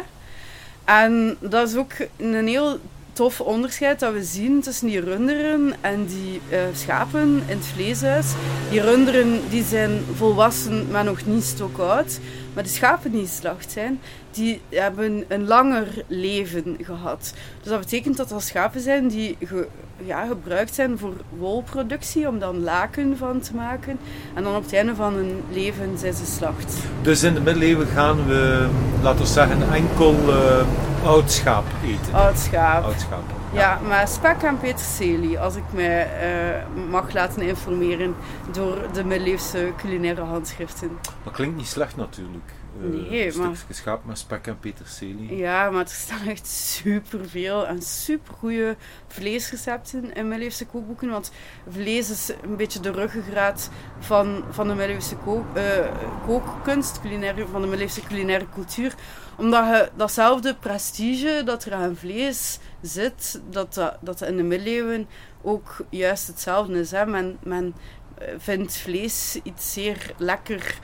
En 0.84 1.36
dat 1.40 1.68
is 1.68 1.76
ook 1.76 1.92
een 2.16 2.46
heel 2.46 2.78
tof 3.12 3.40
onderscheid 3.40 4.00
dat 4.00 4.12
we 4.12 4.24
zien 4.24 4.60
tussen 4.60 4.86
die 4.86 5.00
runderen 5.00 5.74
en 5.80 6.06
die 6.06 6.40
uh, 6.50 6.58
schapen 6.74 7.42
in 7.46 7.56
het 7.56 7.66
vleeshuis. 7.66 8.26
Die 8.70 8.80
runderen 8.80 9.40
die 9.50 9.64
zijn 9.64 10.04
volwassen, 10.14 10.90
maar 10.90 11.04
nog 11.04 11.26
niet 11.26 11.44
stokoud. 11.44 12.18
Maar 12.54 12.62
de 12.62 12.68
schapen 12.68 13.10
die 13.10 13.26
geslacht 13.26 13.70
zijn, 13.70 14.00
die 14.30 14.60
hebben 14.68 15.24
een 15.28 15.46
langer 15.46 16.04
leven 16.06 16.76
gehad. 16.82 17.34
Dus 17.60 17.70
dat 17.70 17.80
betekent 17.80 18.16
dat 18.16 18.28
dat 18.28 18.42
schapen 18.42 18.80
zijn 18.80 19.08
die 19.08 19.36
ge, 19.44 19.66
ja, 20.04 20.26
gebruikt 20.26 20.74
zijn 20.74 20.98
voor 20.98 21.14
wolproductie, 21.38 22.28
om 22.28 22.38
dan 22.38 22.62
laken 22.62 23.16
van 23.16 23.40
te 23.40 23.54
maken. 23.54 23.98
En 24.34 24.42
dan 24.42 24.56
op 24.56 24.62
het 24.62 24.72
einde 24.72 24.94
van 24.94 25.14
hun 25.14 25.42
leven 25.50 25.98
zijn 25.98 26.14
ze 26.14 26.26
slacht. 26.26 26.74
Dus 27.02 27.22
in 27.22 27.34
de 27.34 27.40
middeleeuwen 27.40 27.86
gaan 27.86 28.26
we, 28.26 28.68
laten 29.02 29.20
we 29.20 29.26
zeggen, 29.26 29.72
enkel 29.72 30.14
uh, 30.28 31.06
oud 31.06 31.32
schaap 31.32 31.64
eten? 31.84 32.14
Oud 32.14 32.38
schaap. 32.38 32.84
Oud 32.84 33.00
schaap. 33.00 33.39
Ja. 33.52 33.80
maar 33.88 34.08
spek 34.08 34.42
en 34.42 34.58
peterselie, 34.58 35.40
als 35.40 35.56
ik 35.56 35.64
mij 35.70 36.06
uh, 36.06 36.90
mag 36.90 37.12
laten 37.12 37.42
informeren 37.42 38.14
door 38.52 38.88
de 38.92 39.04
middeleeuwse 39.04 39.72
culinaire 39.76 40.20
handschriften. 40.22 40.98
Dat 41.24 41.32
klinkt 41.32 41.56
niet 41.56 41.66
slecht 41.66 41.96
natuurlijk. 41.96 42.52
Uh, 42.82 43.10
Nee, 43.10 43.32
maar- 43.36 43.56
stukje 43.56 43.74
schaap 43.74 44.04
met 44.04 44.18
spek 44.18 44.46
en 44.46 44.58
peterselie. 44.58 45.36
Ja, 45.36 45.70
maar 45.70 45.82
er 45.82 45.88
staan 45.88 46.26
echt 46.28 46.46
superveel 46.46 47.66
en 47.66 47.82
supergoeie 47.82 48.76
vleesrecepten 49.08 50.14
in 50.14 50.22
middeleeuwse 50.28 50.66
kookboeken. 50.66 51.10
Want 51.10 51.30
vlees 51.68 52.10
is 52.10 52.32
een 52.42 52.56
beetje 52.56 52.80
de 52.80 52.90
ruggengraat 52.90 53.70
van, 53.98 54.44
van 54.50 54.66
de 54.68 54.74
middeleeuwse 54.74 55.16
kook, 55.16 55.44
eh, 55.56 55.64
kookkunst, 56.26 57.00
culinaire, 57.00 57.42
van 57.46 57.60
de 57.60 57.66
middeleeuwse 57.66 58.00
culinaire 58.06 58.46
cultuur. 58.54 58.94
Omdat 59.36 59.64
je 59.66 59.90
datzelfde 59.96 60.54
prestige 60.54 61.42
dat 61.44 61.64
er 61.64 61.74
aan 61.74 61.96
vlees 61.96 62.58
zit, 62.80 63.40
dat 63.50 63.74
dat, 63.74 63.98
dat 64.00 64.18
dat 64.20 64.28
in 64.28 64.36
de 64.36 64.42
middeleeuwen 64.42 65.08
ook 65.42 65.76
juist 65.90 66.26
hetzelfde 66.26 66.78
is. 66.80 66.90
Hè? 66.90 67.06
Men, 67.06 67.38
men 67.42 67.74
eh, 68.18 68.28
vindt 68.38 68.76
vlees 68.76 69.38
iets 69.42 69.72
zeer 69.72 70.12
lekker. 70.18 70.78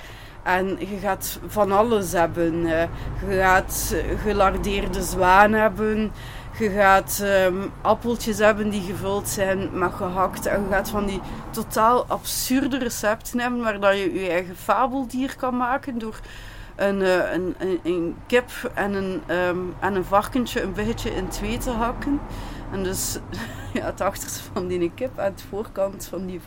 En 0.47 0.77
je 0.79 0.99
gaat 1.01 1.39
van 1.47 1.73
alles 1.73 2.13
hebben. 2.13 2.67
eh. 2.67 2.89
Je 3.29 3.37
gaat 3.41 3.95
gelardeerde 4.23 5.03
zwaan 5.03 5.53
hebben. 5.53 6.13
Je 6.59 6.71
gaat 6.71 7.21
ehm, 7.25 7.55
appeltjes 7.83 8.39
hebben 8.39 8.71
die 8.71 8.83
gevuld 8.83 9.29
zijn 9.29 9.69
met 9.73 9.93
gehakt. 9.95 10.47
En 10.47 10.61
je 10.63 10.69
gaat 10.71 10.89
van 10.91 11.07
die 11.07 11.21
totaal 11.51 12.05
absurde 12.09 12.79
recepten 12.79 13.41
hebben 13.41 13.81
waar 13.81 13.97
je 13.97 14.13
je 14.21 14.29
eigen 14.29 14.57
fabeldier 14.57 15.37
kan 15.37 15.57
maken 15.57 15.99
door 15.99 16.21
een, 16.77 17.03
eh, 17.03 17.33
een, 17.33 17.55
een, 17.59 17.81
een 17.83 18.17
kip 18.27 18.51
en 18.75 18.95
een, 18.95 19.23
ehm, 19.27 19.59
en 19.81 19.95
een 19.95 20.05
varkentje 20.05 20.63
een 20.63 20.73
beetje 20.73 21.15
in 21.15 21.29
twee 21.29 21.59
te 21.59 21.71
hakken. 21.71 22.21
En 22.73 22.83
dus 22.83 23.19
ja, 23.75 23.85
het 23.85 24.01
achterste 24.01 24.41
van 24.53 24.67
die 24.67 24.91
kip 24.95 25.19
en 25.19 25.25
het 25.25 25.45
voorkant 25.49 26.07
van, 26.07 26.27
die 26.27 26.41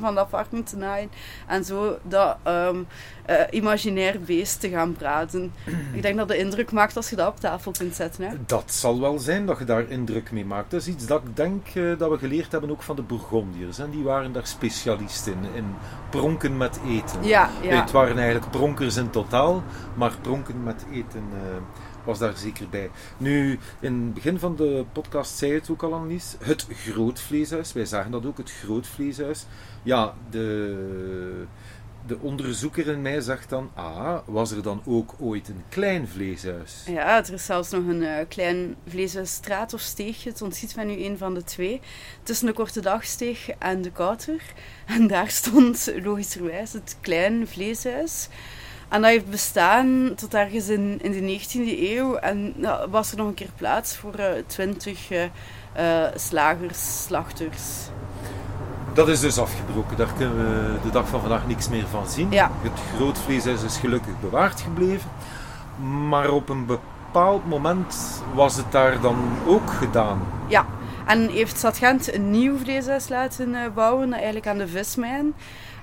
van 0.00 0.14
dat 0.14 0.28
varken 0.28 0.64
te 0.64 0.76
naaien. 0.76 1.10
En 1.46 1.64
zo 1.64 1.98
dat 2.02 2.36
ehm, 2.42 2.82
eh, 3.24 3.36
imaginair 3.50 4.20
beest 4.20 4.60
te 4.60 4.68
gaan 4.68 4.92
braden. 4.92 5.52
Ik 5.92 6.02
denk 6.02 6.16
dat 6.16 6.28
de 6.28 6.36
indruk 6.36 6.72
maakt 6.72 6.96
als 6.96 7.10
je 7.10 7.16
dat 7.16 7.28
op 7.28 7.40
tafel 7.40 7.72
kunt 7.72 7.94
zetten. 7.94 8.24
Hè? 8.24 8.36
Dat 8.46 8.72
zal 8.72 9.00
wel 9.00 9.18
zijn 9.18 9.46
dat 9.46 9.58
je 9.58 9.64
daar 9.64 9.88
indruk 9.88 10.32
mee 10.32 10.44
maakt. 10.44 10.70
Dat 10.70 10.80
is 10.80 10.88
iets 10.88 11.06
dat 11.06 11.22
ik 11.22 11.36
denk 11.36 11.66
eh, 11.66 11.98
dat 11.98 12.10
we 12.10 12.18
geleerd 12.18 12.52
hebben 12.52 12.70
ook 12.70 12.82
van 12.82 12.96
de 12.96 13.02
Bourgondiërs. 13.02 13.78
En 13.78 13.90
die 13.90 14.02
waren 14.02 14.32
daar 14.32 14.46
specialist 14.46 15.26
in, 15.26 15.44
in 15.54 15.64
pronken 16.10 16.56
met 16.56 16.80
eten. 16.86 17.24
Ja, 17.24 17.50
ja. 17.62 17.80
Het 17.80 17.90
waren 17.90 18.16
eigenlijk 18.16 18.50
pronkers 18.50 18.96
in 18.96 19.10
totaal, 19.10 19.62
maar 19.94 20.12
pronken 20.20 20.62
met 20.62 20.86
eten 20.92 21.24
eh, 21.32 21.56
was 22.04 22.18
daar 22.18 22.36
zeker 22.36 22.68
bij. 22.68 22.90
Nu, 23.16 23.58
in 23.80 23.94
het 23.94 24.14
begin 24.14 24.38
van 24.38 24.56
de 24.56 24.84
podcast 24.92 25.36
zei 25.36 25.52
het 25.52 25.70
ook 25.70 25.82
al, 25.82 25.94
Annelies, 25.94 26.36
het 26.44 26.66
grootvleeshuis. 26.70 27.72
Wij 27.72 27.84
zagen 27.84 28.10
dat 28.10 28.26
ook, 28.26 28.38
het 28.38 28.52
grootvleeshuis. 28.52 29.46
Ja, 29.82 30.14
de, 30.30 31.44
de 32.06 32.18
onderzoeker 32.20 32.88
in 32.88 33.02
mij 33.02 33.20
zegt 33.20 33.48
dan, 33.48 33.70
ah, 33.74 34.18
was 34.24 34.50
er 34.50 34.62
dan 34.62 34.82
ook 34.86 35.14
ooit 35.18 35.48
een 35.48 35.62
klein 35.68 36.08
vleeshuis? 36.08 36.82
Ja, 36.86 37.24
er 37.24 37.32
is 37.32 37.44
zelfs 37.44 37.70
nog 37.70 37.86
een 37.86 38.02
eh, 38.02 38.28
klein 38.28 38.76
vleeshuisstraat 38.86 39.74
of 39.74 39.80
steegje. 39.80 40.30
Het 40.30 40.42
ontziet 40.42 40.72
van 40.72 40.86
nu 40.86 41.04
een 41.04 41.18
van 41.18 41.34
de 41.34 41.44
twee. 41.44 41.80
Tussen 42.22 42.46
de 42.46 42.52
Korte 42.52 42.80
Dagsteeg 42.80 43.48
en 43.58 43.82
de 43.82 43.90
Kouter. 43.90 44.42
En 44.86 45.06
daar 45.06 45.30
stond 45.30 45.92
logischerwijs 46.02 46.72
het 46.72 46.96
klein 47.00 47.48
vleeshuis. 47.48 48.28
En 48.92 49.00
dat 49.02 49.10
heeft 49.10 49.30
bestaan 49.30 50.12
tot 50.16 50.34
ergens 50.34 50.68
in, 50.68 50.98
in 51.02 51.12
de 51.12 51.40
19e 51.40 51.80
eeuw. 51.80 52.14
En 52.14 52.52
nou, 52.56 52.90
was 52.90 53.10
er 53.10 53.16
nog 53.16 53.26
een 53.26 53.34
keer 53.34 53.50
plaats 53.56 53.96
voor 53.96 54.14
twintig 54.46 55.10
slagers, 56.14 57.04
slachters. 57.04 57.62
Dat 58.94 59.08
is 59.08 59.20
dus 59.20 59.38
afgebroken. 59.38 59.96
Daar 59.96 60.12
kunnen 60.16 60.36
we 60.36 60.78
de 60.82 60.90
dag 60.90 61.08
van 61.08 61.20
vandaag 61.20 61.46
niks 61.46 61.68
meer 61.68 61.86
van 61.86 62.08
zien. 62.08 62.30
Ja. 62.30 62.50
Het 62.62 62.80
grootvleeshuis 62.96 63.62
is 63.62 63.76
gelukkig 63.76 64.20
bewaard 64.20 64.60
gebleven. 64.60 65.10
Maar 66.08 66.30
op 66.30 66.48
een 66.48 66.66
bepaald 66.66 67.48
moment 67.48 68.22
was 68.34 68.56
het 68.56 68.72
daar 68.72 69.00
dan 69.00 69.16
ook 69.46 69.70
gedaan. 69.70 70.22
Ja, 70.48 70.66
en 71.06 71.28
heeft 71.28 71.56
Stad 71.56 71.78
Gent 71.78 72.14
een 72.14 72.30
nieuw 72.30 72.58
vleeshuis 72.58 73.08
laten 73.08 73.54
eh, 73.54 73.74
bouwen, 73.74 74.12
eigenlijk 74.12 74.46
aan 74.46 74.58
de 74.58 74.68
vismijn. 74.68 75.34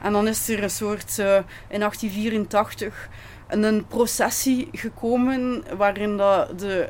En 0.01 0.11
dan 0.11 0.27
is 0.27 0.49
er 0.49 0.63
een 0.63 0.69
soort, 0.69 1.19
eh, 1.19 1.35
in 1.67 1.79
1884, 1.79 3.09
een, 3.47 3.85
processie 3.87 4.69
gekomen 4.71 5.63
waarin 5.77 6.17
de, 6.17 6.89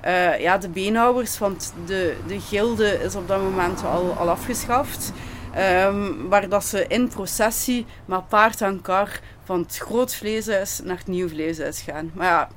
eh, 0.00 0.40
ja, 0.40 0.58
de 0.58 0.68
beenhouwers, 0.68 1.38
want 1.38 1.72
de, 1.86 2.16
de 2.26 2.40
gilde 2.40 3.02
is 3.02 3.14
op 3.14 3.28
dat 3.28 3.42
moment 3.42 3.84
al, 3.84 4.12
al 4.12 4.28
afgeschaft, 4.28 5.12
ehm, 5.54 6.28
waar 6.28 6.48
dat 6.48 6.64
ze 6.64 6.86
in 6.86 7.08
processie 7.08 7.86
met 8.04 8.28
paard 8.28 8.60
en 8.60 8.80
kar 8.82 9.20
van 9.50 9.60
het 9.60 9.76
groot 9.76 10.14
vleeshuis 10.14 10.80
naar 10.84 10.96
het 10.96 11.06
nieuw 11.06 11.28
vleeshuis 11.28 11.80
gaan. 11.80 12.10
Maar 12.14 12.26
ja, 12.26 12.48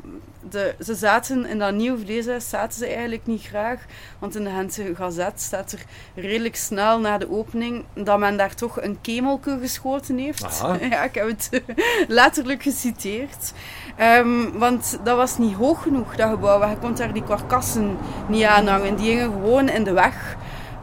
de, 0.49 0.75
ze 0.79 0.95
zaten 0.95 1.45
in 1.45 1.59
dat 1.59 1.73
nieuw 1.73 1.97
vleeshuis 1.97 2.49
zaten 2.49 2.77
ze 2.77 2.85
eigenlijk 2.85 3.25
niet 3.25 3.41
graag. 3.41 3.85
Want 4.19 4.35
in 4.35 4.43
de 4.43 4.49
Gentse 4.49 4.95
Gazet 4.95 5.41
staat 5.41 5.71
er 5.71 5.83
redelijk 6.15 6.55
snel 6.55 6.99
na 6.99 7.17
de 7.17 7.31
opening 7.31 7.83
dat 7.93 8.19
men 8.19 8.37
daar 8.37 8.55
toch 8.55 8.81
een 8.81 9.01
kemelke 9.01 9.57
geschoten 9.61 10.17
heeft. 10.17 10.43
Aha. 10.43 10.77
Ja, 10.89 11.03
ik 11.03 11.15
heb 11.15 11.27
het 11.27 11.49
letterlijk 12.07 12.63
geciteerd. 12.63 13.53
Ehm, 13.95 14.51
want 14.53 14.99
dat 15.03 15.17
was 15.17 15.37
niet 15.37 15.55
hoog 15.55 15.81
genoeg, 15.81 16.15
dat 16.15 16.29
gebouw. 16.29 16.69
Je 16.69 16.77
kon 16.77 16.95
daar 16.95 17.13
die 17.13 17.23
karkassen 17.23 17.97
niet 18.27 18.43
aanhangen. 18.43 18.95
Die 18.95 19.09
hingen 19.09 19.31
gewoon 19.31 19.69
in 19.69 19.83
de 19.83 19.93
weg. 19.93 20.35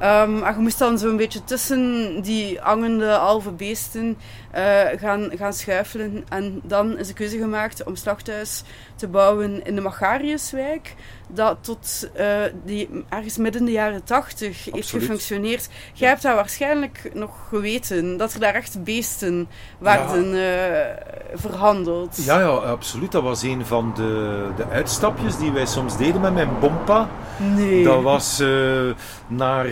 Um, 0.02 0.36
je 0.36 0.54
moest 0.58 0.78
dan 0.78 0.98
zo'n 0.98 1.16
beetje 1.16 1.44
tussen 1.44 2.20
die 2.22 2.58
hangende 2.60 3.08
halve 3.08 3.50
beesten 3.50 4.18
uh, 4.54 4.80
gaan, 4.96 5.30
gaan 5.36 5.52
schuifelen. 5.52 6.24
En 6.28 6.60
dan 6.62 6.98
is 6.98 7.06
de 7.06 7.12
keuze 7.12 7.38
gemaakt 7.38 7.84
om 7.84 7.96
slachthuis 7.96 8.62
te 8.96 9.08
bouwen 9.08 9.64
in 9.64 9.74
de 9.74 9.80
Magariuswijk. 9.80 10.94
Dat 11.34 11.56
tot 11.60 12.10
uh, 12.18 12.26
die, 12.64 13.04
ergens 13.08 13.36
midden 13.36 13.64
de 13.64 13.70
jaren 13.70 14.04
tachtig 14.04 14.64
heeft 14.64 14.90
gefunctioneerd. 14.90 15.68
Jij 15.92 16.08
hebt 16.08 16.22
dat 16.22 16.34
waarschijnlijk 16.34 17.10
nog 17.14 17.30
geweten, 17.48 18.16
dat 18.16 18.32
er 18.32 18.40
daar 18.40 18.54
echt 18.54 18.84
beesten 18.84 19.48
werden 19.78 20.28
ja. 20.28 20.90
uh, 20.90 20.96
verhandeld. 21.34 22.24
Ja, 22.24 22.38
ja, 22.40 22.46
absoluut. 22.46 23.12
Dat 23.12 23.22
was 23.22 23.42
een 23.42 23.66
van 23.66 23.92
de, 23.94 24.46
de 24.56 24.66
uitstapjes 24.66 25.38
die 25.38 25.52
wij 25.52 25.66
soms 25.66 25.96
deden 25.96 26.20
met 26.20 26.34
mijn 26.34 26.58
bompa. 26.60 27.08
Nee. 27.36 27.84
Dat 27.84 28.02
was 28.02 28.40
uh, 28.40 28.90
naar, 29.26 29.68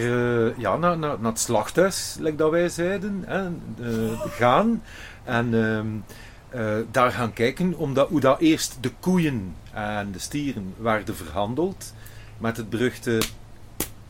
ja, 0.56 0.76
naar, 0.76 0.98
naar, 0.98 0.98
naar 0.98 1.30
het 1.30 1.40
slachthuis, 1.40 2.16
like 2.20 2.36
dat 2.36 2.50
wij 2.50 2.68
zeiden, 2.68 3.24
hè, 3.26 3.48
gaan. 4.30 4.82
En 5.24 5.54
uh, 6.54 6.76
daar 6.90 7.10
gaan 7.10 7.32
kijken 7.32 7.74
omdat, 7.74 8.08
hoe 8.08 8.20
dat 8.20 8.40
eerst 8.40 8.78
de 8.80 8.90
koeien 9.00 9.54
en 9.72 10.12
de 10.12 10.18
stieren 10.18 10.74
werden 10.78 11.16
verhandeld. 11.16 11.94
Met 12.38 12.56
het 12.56 12.70
beruchte 12.70 13.20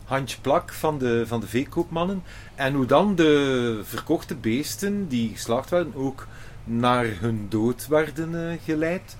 handje 0.05 0.37
plak 0.41 0.73
van 0.73 0.97
de, 0.97 1.23
van 1.27 1.39
de 1.39 1.47
veekoopmannen. 1.47 2.23
En 2.55 2.73
hoe 2.73 2.85
dan 2.85 3.15
de 3.15 3.81
verkochte 3.83 4.35
beesten 4.35 5.07
die 5.07 5.29
geslacht 5.29 5.69
werden 5.69 5.95
ook 5.95 6.27
naar 6.63 7.05
hun 7.19 7.45
dood 7.49 7.87
werden 7.87 8.59
geleid. 8.63 9.15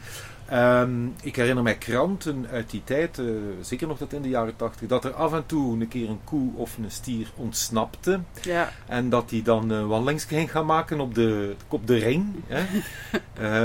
Um, 0.53 1.13
ik 1.21 1.35
herinner 1.35 1.63
mij 1.63 1.77
kranten 1.77 2.47
uit 2.51 2.69
die 2.69 2.83
tijd, 2.83 3.17
uh, 3.17 3.31
zeker 3.61 3.87
nog 3.87 3.97
dat 3.97 4.13
in 4.13 4.21
de 4.21 4.29
jaren 4.29 4.55
tachtig, 4.55 4.87
dat 4.87 5.05
er 5.05 5.13
af 5.13 5.33
en 5.33 5.45
toe 5.45 5.79
een 5.79 5.87
keer 5.87 6.09
een 6.09 6.23
koe 6.23 6.51
of 6.55 6.77
een 6.77 6.91
stier 6.91 7.31
ontsnapte. 7.35 8.19
Ja. 8.41 8.71
En 8.87 9.09
dat 9.09 9.29
die 9.29 9.41
dan 9.41 9.71
uh, 9.71 9.87
wandelings 9.87 10.23
ging 10.23 10.51
gaan 10.51 10.65
maken 10.65 10.99
op 10.99 11.15
de, 11.15 11.55
op 11.67 11.87
de 11.87 11.97
ring. 11.97 12.25
Hè. 12.47 12.65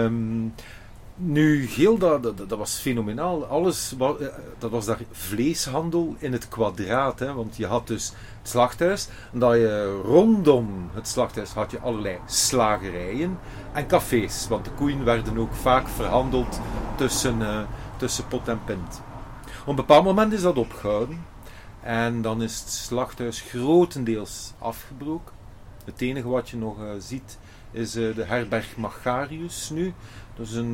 um, 0.04 0.54
nu, 1.16 1.66
heel 1.66 1.98
dat, 1.98 2.22
dat, 2.22 2.58
was 2.58 2.78
fenomenaal. 2.78 3.44
Alles, 3.44 3.94
uh, 4.00 4.10
dat 4.58 4.70
was 4.70 4.86
daar 4.86 4.98
vleeshandel 5.10 6.14
in 6.18 6.32
het 6.32 6.48
kwadraat. 6.48 7.18
Hè, 7.18 7.34
want 7.34 7.56
je 7.56 7.66
had 7.66 7.86
dus 7.86 8.12
het 8.38 8.48
slachthuis. 8.48 9.08
En 9.32 9.38
dat 9.38 9.54
je 9.54 10.00
rondom 10.04 10.90
het 10.92 11.08
slachthuis 11.08 11.50
had 11.50 11.70
je 11.70 11.80
allerlei 11.80 12.18
slagerijen 12.26 13.38
en 13.72 13.86
cafés. 13.86 14.48
Want 14.48 14.64
de 14.64 14.70
koeien 14.70 15.04
werden 15.04 15.38
ook 15.38 15.54
vaak 15.54 15.88
verhandeld 15.88 16.60
tussen, 16.96 17.40
uh, 17.40 17.60
tussen 17.96 18.26
pot 18.26 18.48
en 18.48 18.60
pint. 18.64 19.02
Op 19.62 19.68
een 19.68 19.74
bepaald 19.74 20.04
moment 20.04 20.32
is 20.32 20.42
dat 20.42 20.56
opgehouden. 20.56 21.24
En 21.80 22.22
dan 22.22 22.42
is 22.42 22.60
het 22.60 22.70
slachthuis 22.70 23.40
grotendeels 23.40 24.52
afgebroken. 24.58 25.34
Het 25.84 26.00
enige 26.00 26.28
wat 26.28 26.50
je 26.50 26.56
nog 26.56 26.78
uh, 26.78 26.90
ziet 26.98 27.38
is 27.74 27.92
de 27.92 28.24
herberg 28.26 28.76
Magarius 28.76 29.70
nu. 29.70 29.94
Dat 30.36 30.46
is 30.46 30.54
een, 30.54 30.72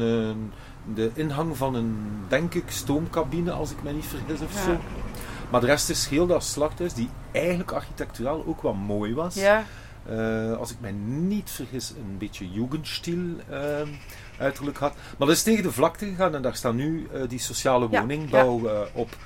de 0.94 1.10
inhang 1.14 1.56
van 1.56 1.74
een, 1.74 1.96
denk 2.28 2.54
ik, 2.54 2.64
stoomcabine, 2.66 3.50
als 3.52 3.70
ik 3.70 3.82
me 3.82 3.92
niet 3.92 4.04
vergis 4.06 4.40
of 4.40 4.54
Ja. 4.54 4.62
zo. 4.62 4.76
Maar 5.50 5.60
de 5.60 5.66
rest 5.66 5.90
is 5.90 6.06
heel 6.08 6.26
dat 6.26 6.44
slachthuis, 6.44 6.94
die 6.94 7.08
eigenlijk 7.32 7.72
architecturaal 7.72 8.44
ook 8.46 8.62
wel 8.62 8.74
mooi 8.74 9.14
was. 9.14 9.34
Ja. 9.34 9.64
eh, 10.08 10.52
als 10.56 10.70
ik 10.70 10.76
mij 10.80 10.92
niet 11.06 11.50
vergis, 11.50 11.90
een 11.90 12.18
beetje 12.18 12.50
Jugendstil 12.50 13.18
ehm, 13.50 13.88
uiterlijk 14.38 14.78
had. 14.78 14.94
Maar 15.18 15.26
dat 15.28 15.36
is 15.36 15.42
tegen 15.42 15.62
de 15.62 15.72
vlakte 15.72 16.06
gegaan 16.06 16.34
en 16.34 16.42
daar 16.42 16.54
staat 16.56 16.74
nu 16.74 17.08
eh, 17.12 17.22
die 17.28 17.38
sociale 17.38 17.86
Ja, 17.90 18.00
woningbouw 18.00 18.66
eh, 18.68 18.80
op. 18.92 19.16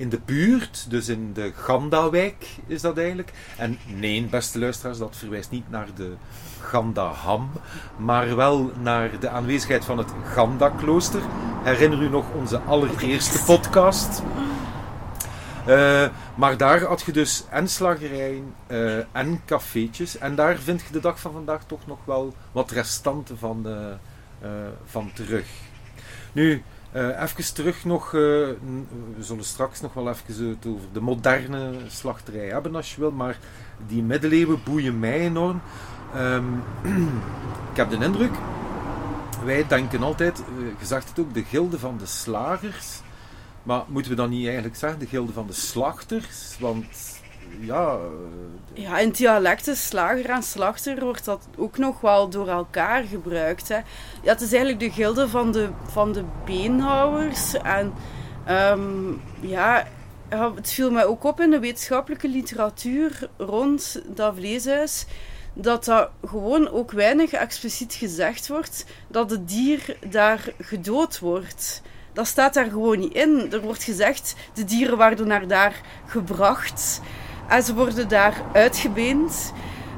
In 0.00 0.08
de 0.08 0.20
buurt, 0.24 0.86
dus 0.90 1.08
in 1.08 1.32
de 1.32 1.52
Gandawijk 1.54 2.46
is 2.66 2.80
dat 2.80 2.98
eigenlijk. 2.98 3.32
En 3.56 3.78
nee, 3.86 4.26
beste 4.26 4.58
luisteraars, 4.58 4.98
dat 4.98 5.16
verwijst 5.16 5.50
niet 5.50 5.70
naar 5.70 5.88
de 5.94 6.14
Gandaham, 6.60 7.50
maar 7.96 8.36
wel 8.36 8.72
naar 8.82 9.20
de 9.20 9.28
aanwezigheid 9.28 9.84
van 9.84 9.98
het 9.98 10.12
Ganda-klooster. 10.24 11.20
Herinner 11.62 12.02
u 12.02 12.08
nog 12.08 12.24
onze 12.34 12.58
allereerste 12.58 13.44
podcast? 13.52 14.22
Eh, 15.66 16.08
maar 16.34 16.56
daar 16.56 16.82
had 16.82 17.02
je 17.02 17.12
dus 17.12 17.44
en 17.50 17.68
slagerijen 17.68 18.54
eh, 18.66 18.96
en 19.12 19.40
cafeetjes. 19.44 20.18
En 20.18 20.34
daar 20.34 20.56
vind 20.56 20.80
je 20.80 20.92
de 20.92 21.00
dag 21.00 21.20
van 21.20 21.32
vandaag 21.32 21.64
toch 21.64 21.86
nog 21.86 21.98
wel 22.04 22.34
wat 22.52 22.70
restanten 22.70 23.38
van, 23.38 23.68
eh, 24.40 24.48
van 24.84 25.10
terug. 25.14 25.46
Nu, 26.32 26.62
eh, 26.92 27.22
even 27.22 27.54
terug 27.54 27.84
nog. 27.84 28.06
eh, 28.06 28.20
we 29.16 29.20
zullen 29.20 29.44
straks 29.44 29.80
nog 29.80 29.94
wel 29.94 30.08
even 30.08 30.48
het 30.48 30.66
over 30.66 30.86
de 30.92 31.00
moderne 31.00 31.72
slachterij 31.88 32.46
hebben 32.46 32.76
als 32.76 32.94
je 32.94 33.00
wil. 33.00 33.10
Maar 33.10 33.38
die 33.86 34.02
middeleeuwen 34.02 34.62
boeien 34.64 34.98
mij 34.98 35.20
enorm. 35.20 35.60
Ehm, 36.14 36.44
ik 37.70 37.76
heb 37.76 37.90
de 37.90 38.04
indruk. 38.04 38.32
Wij 39.44 39.66
denken 39.66 40.02
altijd, 40.02 40.38
eh, 40.38 40.44
je 40.78 40.86
zegt 40.86 41.08
het 41.08 41.18
ook, 41.18 41.34
de 41.34 41.44
gilde 41.44 41.78
van 41.78 41.98
de 41.98 42.06
slagers. 42.06 43.00
Maar 43.62 43.82
moeten 43.88 44.10
we 44.10 44.16
dan 44.16 44.30
niet 44.30 44.44
eigenlijk 44.44 44.76
zeggen 44.76 44.98
de 44.98 45.06
gilde 45.06 45.32
van 45.32 45.46
de 45.46 45.52
slachters? 45.52 46.56
Want 46.58 47.19
ja, 47.58 47.92
eh, 48.74 48.82
Ja, 48.82 48.98
in 48.98 49.10
dialecten, 49.10 49.76
slager 49.76 50.30
en 50.30 50.42
slachter, 50.42 51.00
wordt 51.00 51.24
dat 51.24 51.48
ook 51.56 51.78
nog 51.78 52.00
wel 52.00 52.28
door 52.28 52.48
elkaar 52.48 53.02
gebruikt. 53.02 53.68
Hè. 53.68 53.76
Ja, 54.22 54.32
het 54.32 54.40
is 54.40 54.52
eigenlijk 54.52 54.80
de 54.80 54.90
gilde 54.90 55.28
van 55.28 55.52
de, 55.52 55.68
van 55.84 56.12
de 56.12 56.24
beenhouwers. 56.44 57.54
En 57.54 57.92
ehm, 58.46 59.12
ja, 59.40 59.86
het 60.28 60.70
viel 60.70 60.90
mij 60.90 61.04
ook 61.04 61.24
op 61.24 61.40
in 61.40 61.50
de 61.50 61.58
wetenschappelijke 61.58 62.28
literatuur 62.28 63.28
rond 63.36 64.02
dat 64.06 64.34
vleeshuis. 64.34 65.06
Dat 65.52 65.84
dat 65.84 66.10
gewoon 66.24 66.68
ook 66.68 66.90
weinig 66.90 67.32
expliciet 67.32 67.94
gezegd 67.94 68.48
wordt 68.48 68.84
dat 69.08 69.30
het 69.30 69.48
dier 69.48 69.96
daar 70.08 70.52
gedood 70.58 71.18
wordt. 71.18 71.82
Dat 72.12 72.26
staat 72.26 72.54
daar 72.54 72.70
gewoon 72.70 72.98
niet 72.98 73.14
in. 73.14 73.52
Er 73.52 73.60
wordt 73.60 73.82
gezegd, 73.82 74.34
de 74.54 74.64
dieren 74.64 74.96
worden 74.96 75.26
naar 75.26 75.48
daar 75.48 75.80
gebracht. 76.06 77.00
En 77.50 77.62
ze 77.62 77.74
worden 77.74 78.08
daar 78.08 78.42
uitgebeend. 78.52 79.52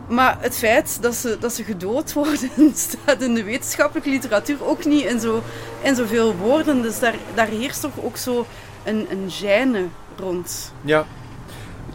Maar 0.08 0.36
het 0.40 0.56
feit 0.56 1.02
dat 1.02 1.14
ze, 1.14 1.36
dat 1.40 1.52
ze 1.52 1.64
gedood 1.64 2.12
worden, 2.12 2.50
staat 2.74 3.22
in 3.22 3.34
de 3.34 3.44
wetenschappelijke 3.44 4.10
literatuur 4.10 4.64
ook 4.64 4.84
niet 4.84 5.04
in, 5.04 5.20
zo, 5.20 5.42
in 5.82 5.94
zoveel 5.94 6.36
woorden. 6.36 6.82
Dus 6.82 6.98
daar, 6.98 7.14
daar 7.34 7.46
heerst 7.46 7.80
toch 7.80 7.92
ook 8.00 8.16
zo 8.16 8.46
een, 8.84 9.06
een 9.10 9.30
gêne 9.30 9.88
rond. 10.18 10.72
ja. 10.80 11.06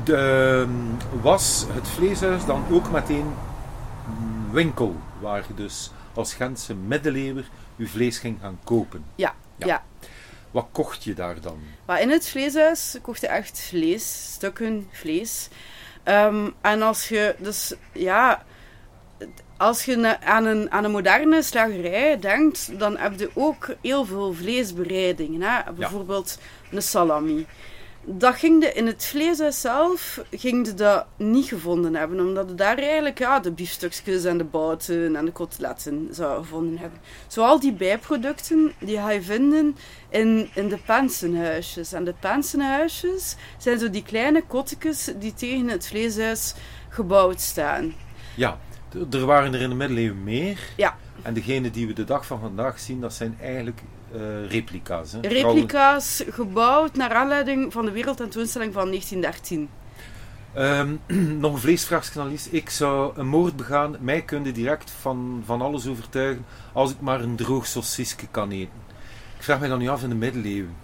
De, 0.04 0.16
ehm, 0.16 1.22
was 1.22 1.66
het 1.72 1.88
vleeshuis 1.88 2.46
dan 2.46 2.64
ook 2.72 2.92
meteen 2.92 3.26
een 4.08 4.52
winkel 4.52 4.96
waar 5.20 5.44
je 5.48 5.54
dus 5.54 5.92
als 6.14 6.34
Gentse 6.34 6.76
middeleeuwer 6.76 7.50
je 7.76 7.88
vlees 7.88 8.18
ging 8.18 8.38
gaan 8.42 8.58
kopen? 8.64 9.04
Ja, 9.16 9.34
Ja. 9.56 9.68
ja. 9.68 9.84
Wat 10.52 10.68
kocht 10.72 11.04
je 11.04 11.14
daar 11.14 11.42
dan? 11.42 11.60
Maar 11.86 12.02
in 12.02 12.10
het 12.10 12.30
vleeshuis 12.30 12.98
kocht 13.02 13.22
je 13.22 13.28
echt 13.28 13.60
vlees, 13.60 14.32
stukken 14.34 14.88
vlees. 14.92 15.48
Ehm, 16.04 16.50
en 16.62 16.82
als 16.82 17.10
je, 17.10 17.36
dus 17.40 17.74
ja, 17.94 18.46
als 19.58 19.86
je 19.86 20.20
aan 20.22 20.46
een, 20.46 20.72
aan 20.72 20.84
een 20.84 20.92
moderne 20.92 21.42
slagerij 21.42 22.20
denkt, 22.20 22.80
dan 22.80 22.98
heb 22.98 23.20
je 23.20 23.30
ook 23.34 23.76
heel 23.82 24.06
veel 24.06 24.34
vleesbereidingen. 24.34 25.42
Hè? 25.42 25.74
Bijvoorbeeld 25.74 26.40
een 26.72 26.82
salami. 26.82 27.46
Dat 28.10 28.36
ging 28.36 28.62
de, 28.62 28.74
in 28.74 28.86
het 28.86 29.06
vleeshuis 29.06 29.62
zelf 29.62 30.22
ging 30.32 30.68
je 30.68 30.74
dat 30.74 31.06
niet 31.16 31.46
gevonden 31.46 31.96
hebben, 31.96 32.20
omdat 32.20 32.50
je 32.50 32.56
daar 32.56 32.78
eigenlijk 32.78 33.20
ja, 33.20 33.40
de 33.40 33.52
biefstukjes 33.52 34.24
en 34.24 34.38
de 34.38 34.44
bouten 34.44 35.16
en 35.16 35.26
de 35.26 35.32
koteletten 35.32 36.08
zou 36.12 36.42
gevonden 36.42 36.78
hebben. 36.78 37.00
Zo 37.28 37.44
al 37.44 37.60
die 37.60 37.74
bijproducten 37.74 38.72
die 38.80 38.98
ga 38.98 39.12
je 39.12 39.22
vinden 39.22 39.76
in, 40.10 40.50
in 40.54 40.68
de 40.68 40.78
pensenhuisjes. 40.78 41.94
En 41.94 42.04
de 42.04 42.14
pensenhuisjes 42.20 43.36
zijn 43.58 43.80
zo 43.80 43.90
die 43.90 44.04
kleine 44.04 44.44
kottekes 44.48 45.12
die 45.20 45.34
tegen 45.34 45.68
het 45.68 45.88
vleeshuis 45.88 46.54
gebouwd 46.90 47.42
staan. 47.42 47.94
Ja, 48.36 48.58
er 49.12 49.26
waren 49.26 49.54
er 49.54 49.62
in 49.62 49.70
de 49.70 49.76
middeleeuwen 49.76 50.24
meer. 50.24 50.60
Ja. 50.76 50.98
En 51.22 51.34
degene 51.34 51.72
die 51.72 51.88
we 51.88 51.94
de 51.94 52.04
dag 52.04 52.26
van 52.26 52.40
vandaag 52.40 52.80
zien, 52.80 53.02
dat 53.02 53.14
zijn 53.14 53.38
eigenlijk 53.42 53.82
eh, 54.14 54.50
replica's. 54.50 55.12
Hè? 55.12 55.20
Replica's 55.20 56.24
gebouwd 56.30 56.96
naar 56.96 57.14
aanleiding 57.14 57.74
van 57.74 57.86
de 57.86 57.92
wereldtentoonstelling 57.92 58.74
van 58.74 58.86
1913. 58.86 59.70
Ehm, 60.54 60.96
nog 61.44 61.54
een 61.54 61.60
vleesvraagje, 61.60 62.20
Annelies. 62.20 62.50
Ik 62.50 62.70
zou 62.70 63.18
een 63.18 63.28
moord 63.28 63.56
begaan. 63.56 63.98
Mij 64.00 64.22
kunde 64.22 64.52
direct 64.52 64.92
van, 64.92 65.42
van 65.46 65.62
alles 65.62 65.88
overtuigen 65.88 66.46
als 66.74 66.92
ik 66.92 67.00
maar 67.00 67.22
een 67.22 67.36
droog 67.36 67.66
sausisje 67.66 68.28
kan 68.32 68.52
eten. 68.52 68.86
Ik 69.38 69.44
vraag 69.44 69.60
me 69.60 69.68
dan 69.68 69.80
nu 69.80 69.88
af 69.88 70.04
in 70.04 70.10
de 70.10 70.16
middeleeuwen. 70.16 70.76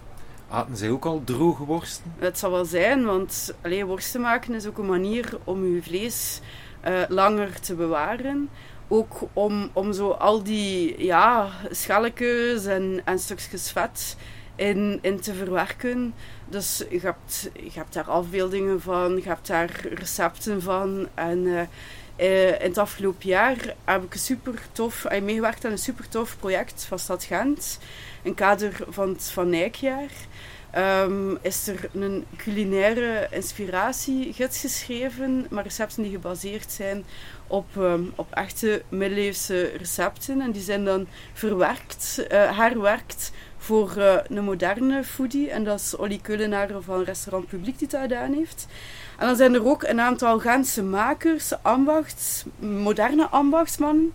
Aten 0.48 0.76
zij 0.76 0.90
ook 0.90 1.04
al 1.04 1.22
droge 1.24 1.64
worsten? 1.64 2.14
Het 2.18 2.38
zal 2.38 2.50
wel 2.50 2.64
zijn, 2.64 3.04
want 3.04 3.54
alleen 3.62 3.86
worsten 3.86 4.20
maken 4.20 4.54
is 4.54 4.66
ook 4.66 4.78
een 4.78 4.86
manier 4.86 5.38
om 5.44 5.74
je 5.74 5.82
vlees 5.82 6.40
eh, 6.80 7.02
langer 7.08 7.60
te 7.60 7.74
bewaren. 7.74 8.48
Ook 8.88 9.20
om, 9.32 9.70
om 9.72 9.92
zo 9.92 10.10
al 10.10 10.42
die 10.42 11.04
ja, 11.04 11.50
schelletjes 11.70 12.66
en, 12.66 13.00
en 13.04 13.18
stukjes 13.18 13.70
vet 13.70 14.16
in, 14.56 14.98
in 15.02 15.20
te 15.20 15.34
verwerken. 15.34 16.14
Dus 16.48 16.84
je 16.90 17.00
hebt, 17.00 17.50
je 17.52 17.70
hebt 17.72 17.92
daar 17.92 18.10
afbeeldingen 18.10 18.80
van, 18.80 19.16
je 19.16 19.28
hebt 19.28 19.46
daar 19.46 19.86
recepten 19.94 20.62
van. 20.62 21.08
En 21.14 21.46
eh, 21.46 21.60
eh, 22.16 22.60
in 22.60 22.68
het 22.68 22.78
afgelopen 22.78 23.28
jaar 23.28 23.74
heb 23.84 24.04
ik 24.04 24.14
een 24.14 24.20
super 24.20 24.62
tof, 24.72 25.04
eh, 25.04 25.22
meegewerkt 25.22 25.64
aan 25.64 25.70
een 25.70 25.78
super 25.78 26.08
tof 26.08 26.36
project 26.38 26.84
van 26.84 26.98
Stad 26.98 27.24
Gent. 27.24 27.78
Het 28.22 28.34
kader 28.34 28.76
van 28.88 29.08
het 29.08 29.30
Van 29.30 29.48
Nijkjaar. 29.48 30.10
Ehm, 30.74 31.34
is 31.42 31.68
er 31.68 31.88
een 31.92 32.24
culinaire 32.36 33.26
inspiratiegids 33.30 34.60
geschreven, 34.60 35.46
maar 35.50 35.62
recepten 35.62 36.02
die 36.02 36.12
gebaseerd 36.12 36.72
zijn 36.72 37.04
op, 37.46 37.66
ehm, 37.76 38.02
op 38.14 38.32
echte 38.32 38.82
middeleeuwse 38.88 39.62
recepten. 39.76 40.40
En 40.40 40.50
die 40.50 40.62
zijn 40.62 40.84
dan 40.84 41.06
verwerkt, 41.32 42.26
eh, 42.28 42.58
herwerkt 42.58 43.32
voor 43.56 43.96
eh, 43.96 44.16
een 44.28 44.44
moderne 44.44 45.04
foodie. 45.04 45.50
En 45.50 45.64
dat 45.64 45.80
is 45.80 45.96
Olly 45.96 46.18
Keulenaren 46.22 46.82
van 46.82 47.02
Restaurant 47.02 47.48
Publiek 47.48 47.78
die 47.78 47.88
dat 47.88 48.00
gedaan 48.00 48.32
heeft. 48.32 48.66
En 49.18 49.26
dan 49.26 49.36
zijn 49.36 49.54
er 49.54 49.66
ook 49.66 49.82
een 49.82 50.00
aantal 50.00 50.38
Gentse 50.38 50.82
makers, 50.82 51.62
ambachts, 51.62 52.44
moderne 52.58 53.26
ambachtsmannen, 53.26 54.12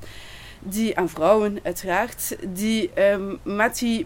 die, 0.59 0.93
en 0.93 1.09
vrouwen 1.09 1.59
uiteraard, 1.63 2.35
die 2.47 2.93
ehm, 2.93 3.35
met 3.43 3.77
die 3.77 4.05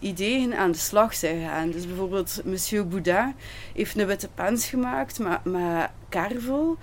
ideeën 0.00 0.54
aan 0.54 0.72
de 0.72 0.78
slag 0.78 1.14
zijn 1.14 1.40
gegaan. 1.40 1.70
Dus 1.70 1.86
bijvoorbeeld 1.86 2.40
Monsieur 2.44 2.88
Boudin 2.88 3.34
heeft 3.74 3.98
een 3.98 4.06
witte 4.06 4.28
pens 4.34 4.66
gemaakt 4.66 5.18
met 5.18 5.90
karvel. 6.12 6.76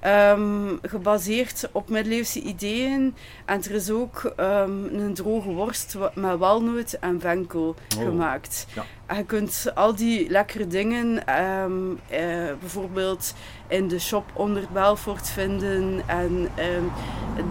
ehm, 0.00 0.76
gebaseerd 0.82 1.68
op 1.72 1.88
middeleeuwse 1.88 2.40
ideeën. 2.40 3.14
En 3.44 3.62
er 3.64 3.70
is 3.70 3.90
ook 3.90 4.32
ehm, 4.36 4.84
een 4.94 5.14
droge 5.14 5.48
worst 5.48 5.96
met 6.14 6.38
walnoot 6.38 6.92
en 7.00 7.20
venkel 7.20 7.74
Oh. 7.98 8.04
gemaakt. 8.04 8.66
Ja. 8.74 8.84
En 9.06 9.16
je 9.16 9.24
kunt 9.24 9.66
al 9.74 9.94
die 9.94 10.30
lekkere 10.30 10.66
dingen 10.66 11.26
ehm, 11.26 11.72
eh, 12.08 12.20
bijvoorbeeld 12.60 13.34
in 13.68 13.88
de 13.88 13.98
shop 14.00 14.24
onder 14.32 14.64
Belfort 14.72 15.28
vinden. 15.28 16.02
En 16.06 16.48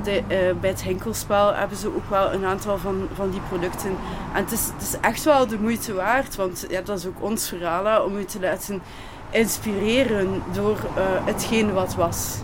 de, 0.04 0.12
eh, 0.28 0.60
bij 0.62 0.69
het 0.69 0.84
Hinkelspel 0.84 1.54
hebben 1.54 1.78
ze 1.78 1.88
ook 1.95 2.10
wel 2.10 2.34
een 2.34 2.45
aantal 2.45 2.78
van, 2.78 3.08
van 3.13 3.30
die 3.30 3.41
producten. 3.50 3.89
En 4.34 4.43
het 4.43 4.52
is, 4.52 4.65
het 4.74 4.82
is 4.82 4.95
echt 5.02 5.24
wel 5.24 5.48
de 5.48 5.60
moeite 5.60 5.93
waard, 5.93 6.36
want 6.36 6.65
ja, 6.69 6.82
dat 6.82 6.98
is 6.98 7.06
ook 7.06 7.24
ons 7.24 7.48
verhaal, 7.50 7.86
hè, 7.86 7.98
om 8.00 8.17
u 8.17 8.26
te 8.26 8.39
laten 8.39 8.82
inspireren 9.29 10.41
door 10.53 10.77
eh, 10.95 11.25
hetgeen 11.25 11.73
wat 11.73 11.95
was. 11.95 12.38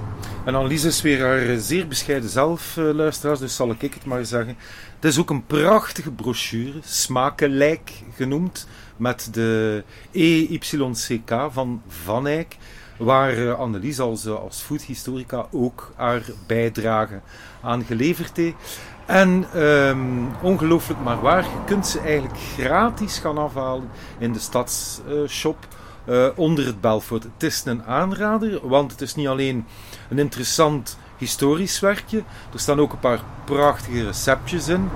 En 0.46 0.56
Annelies 0.56 0.84
is 0.84 1.02
weer 1.02 1.22
haar 1.22 1.50
eh, 1.50 1.58
zeer 1.58 1.88
bescheiden 1.88 2.30
zelf, 2.30 2.76
luisteraars, 2.76 3.40
dus 3.40 3.56
zal 3.56 3.70
ik 3.70 3.94
het 3.94 4.06
maar 4.06 4.26
zeggen. 4.26 4.58
Het 4.96 5.06
is 5.06 5.20
ook 5.20 5.30
een 5.30 5.46
prachtige 5.46 6.12
brochure, 6.12 6.80
Smakenlijk 6.84 7.92
genoemd, 8.16 8.68
met 8.98 9.30
de 9.32 9.84
EYCK 10.12 11.48
van 11.52 11.82
Van 11.88 12.28
Eyck, 12.28 12.58
waar 12.98 13.38
eh, 13.38 13.60
Annelies 13.60 14.00
als, 14.00 14.28
als 14.28 14.62
foodhistorica 14.62 15.46
ook 15.52 15.92
haar 15.96 16.22
bijdrage 16.48 17.20
aan 17.62 17.84
geleverd 17.84 18.38
heeft. 18.38 18.80
En 19.06 19.46
ehm, 19.54 20.00
ongelooflijk 20.42 21.00
maar 21.04 21.22
waar, 21.22 21.44
je 21.44 21.64
kunt 21.66 21.88
ze 21.88 22.00
eigenlijk 22.00 22.40
gratis 22.58 23.18
gaan 23.18 23.38
afhalen 23.38 23.90
in 24.18 24.34
de 24.34 24.40
stadsshop 24.40 25.68
eh, 26.06 26.28
onder 26.36 26.66
het 26.66 26.82
Belfort. 26.82 27.24
Het 27.24 27.44
is 27.44 27.66
een 27.66 27.84
aanrader, 27.84 28.68
want 28.68 28.92
het 28.92 29.02
is 29.02 29.16
niet 29.16 29.28
alleen 29.28 29.66
een 30.10 30.20
interessant 30.20 30.98
historisch 31.18 31.80
werkje. 31.80 32.24
Er 32.54 32.60
staan 32.60 32.80
ook 32.80 32.92
een 32.92 33.00
paar 33.00 33.20
prachtige 33.44 34.06
receptjes 34.06 34.68
in. 34.68 34.90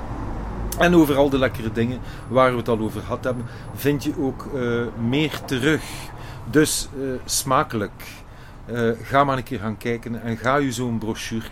En 0.80 0.96
over 0.96 1.15
al 1.15 1.30
de 1.30 1.38
lekkere 1.38 1.72
dingen 1.72 2.00
waar 2.28 2.52
we 2.52 2.58
het 2.58 2.68
al 2.68 2.80
over 2.80 3.02
gehad 3.02 3.24
hebben, 3.24 3.46
vind 3.76 4.04
je 4.04 4.13
ook 4.20 4.48
uh, 4.56 4.82
meer 5.08 5.41
terug. 5.46 5.82
Dus 6.50 6.89
uh, 6.98 7.10
smakelijk. 7.26 8.04
Ga 9.02 9.24
maar 9.24 9.38
een 9.38 9.44
keer 9.44 9.60
gaan 9.60 9.78
kijken 9.78 10.22
en 10.22 10.38
ga 10.38 10.56
je 10.56 10.72
zo'n 10.72 10.98
brochure 10.98 11.46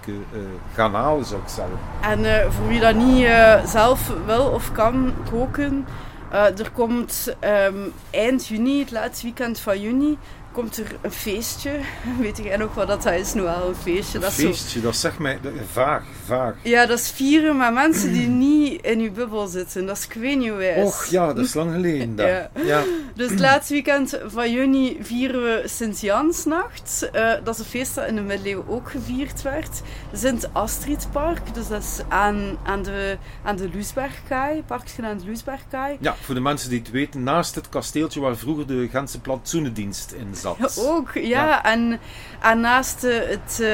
gaan 0.74 0.94
halen, 0.94 1.26
zou 1.26 1.42
ik 1.42 1.48
zeggen. 1.48 1.78
En 2.02 2.52
voor 2.52 2.68
wie 2.68 2.80
dat 2.80 2.96
niet 2.96 3.28
zelf 3.66 4.14
wil 4.26 4.46
of 4.46 4.72
kan 4.72 5.14
koken, 5.32 5.86
er 6.34 6.72
komt 6.72 7.36
um, 7.68 7.94
eind 8.12 8.48
juni, 8.48 8.80
het 8.80 8.92
laatste 8.92 9.26
weekend 9.26 9.60
van 9.60 9.82
juni, 9.82 10.18
komt 10.54 10.78
er 10.78 10.96
een 11.02 11.12
feestje. 11.12 11.72
Weet 12.22 12.38
jij 12.38 12.58
nog 12.58 12.74
wat 12.74 12.88
dat 12.88 13.06
is, 13.06 13.34
Noël? 13.34 13.68
Een 13.68 13.76
feestje. 13.76 14.16
Een 14.18 14.24
dat 14.24 14.34
feestje, 14.34 14.80
zo... 14.80 14.86
dat 14.86 14.96
zegt 14.96 15.20
mij 15.20 15.40
vaag, 15.72 16.04
vaag. 16.26 16.56
Ja, 16.62 16.86
dat 16.86 17.00
is 17.00 17.12
vieren 17.12 17.58
met 17.58 17.74
mensen 17.74 18.14
die 18.14 18.28
niet 18.48 18.82
in 18.86 19.00
uw 19.00 19.12
bubbel 19.12 19.48
zitten. 19.48 19.86
Dat 19.86 19.98
is 19.98 20.08
Quenio 20.08 20.84
Och 20.84 21.06
ja, 21.06 21.34
dat 21.34 21.46
is 21.46 21.54
lang 21.54 21.74
geleden. 21.74 22.16
Ja. 22.16 22.50
ja. 22.66 22.84
Dus 23.16 23.30
het 23.30 23.40
laatste 23.40 23.74
weekend 23.74 24.20
van 24.26 24.52
juni 24.52 24.98
vieren 25.02 25.44
we 25.44 25.62
Sint-Jansnacht. 25.66 27.10
Uh, 27.16 27.32
dat 27.44 27.54
is 27.54 27.60
een 27.60 27.66
feest 27.66 27.96
dat 27.96 28.08
in 28.08 28.16
de 28.16 28.22
middeleeuwen 28.22 28.68
ook 28.68 28.92
gevierd 28.92 29.42
werd. 29.42 29.82
Sint 30.14 30.54
Astridpark, 30.54 31.54
dus 31.54 31.68
dat 31.68 31.82
is 31.82 32.00
aan, 32.08 32.58
aan 32.64 32.84
de, 32.84 33.18
aan 33.44 33.56
de 33.56 33.70
Luisbergkaai, 33.74 34.64
parkje 34.64 35.04
aan 35.04 35.18
de 35.18 35.26
Luisbergkaai. 35.26 35.98
Ja, 36.00 36.16
voor 36.22 36.36
de 36.36 36.42
mensen 36.42 36.70
die 36.70 36.80
het 36.80 36.92
weten, 36.92 37.24
naast 37.24 37.56
het 37.56 37.70
kasteeltje 37.70 38.20
waar 38.20 38.38
vroeger 38.38 38.68
de 38.68 38.88
Gentse 38.92 39.20
plantsoenendienst 39.20 40.12
in 40.12 40.36
zat. 40.36 40.43
Ook, 40.92 41.14
ja. 41.14 41.22
ja. 41.22 41.64
En, 41.64 42.00
en 42.42 42.60
naast 42.60 43.02
het, 43.02 43.60
uh, 43.62 43.68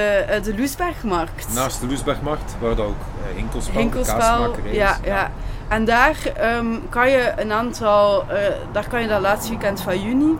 de 0.43 0.53
Loesbergmarkt. 0.57 1.53
Naast 1.53 1.81
de 1.81 1.87
Loesbergmarkt, 1.87 2.55
waar 2.59 2.75
dat 2.75 2.85
ook 2.85 3.01
Hinkelspel, 3.35 3.79
Hinkelspel 3.79 4.53
de 4.53 4.61
ja, 4.63 4.71
ja, 4.71 4.97
ja. 5.03 5.31
En 5.67 5.85
daar 5.85 6.17
um, 6.57 6.89
kan 6.89 7.09
je 7.09 7.33
een 7.37 7.51
aantal, 7.51 8.23
uh, 8.23 8.37
daar 8.71 8.87
kan 8.87 9.01
je 9.01 9.07
dat 9.07 9.21
laatste 9.21 9.49
weekend 9.49 9.81
van 9.81 10.01
juni, 10.01 10.37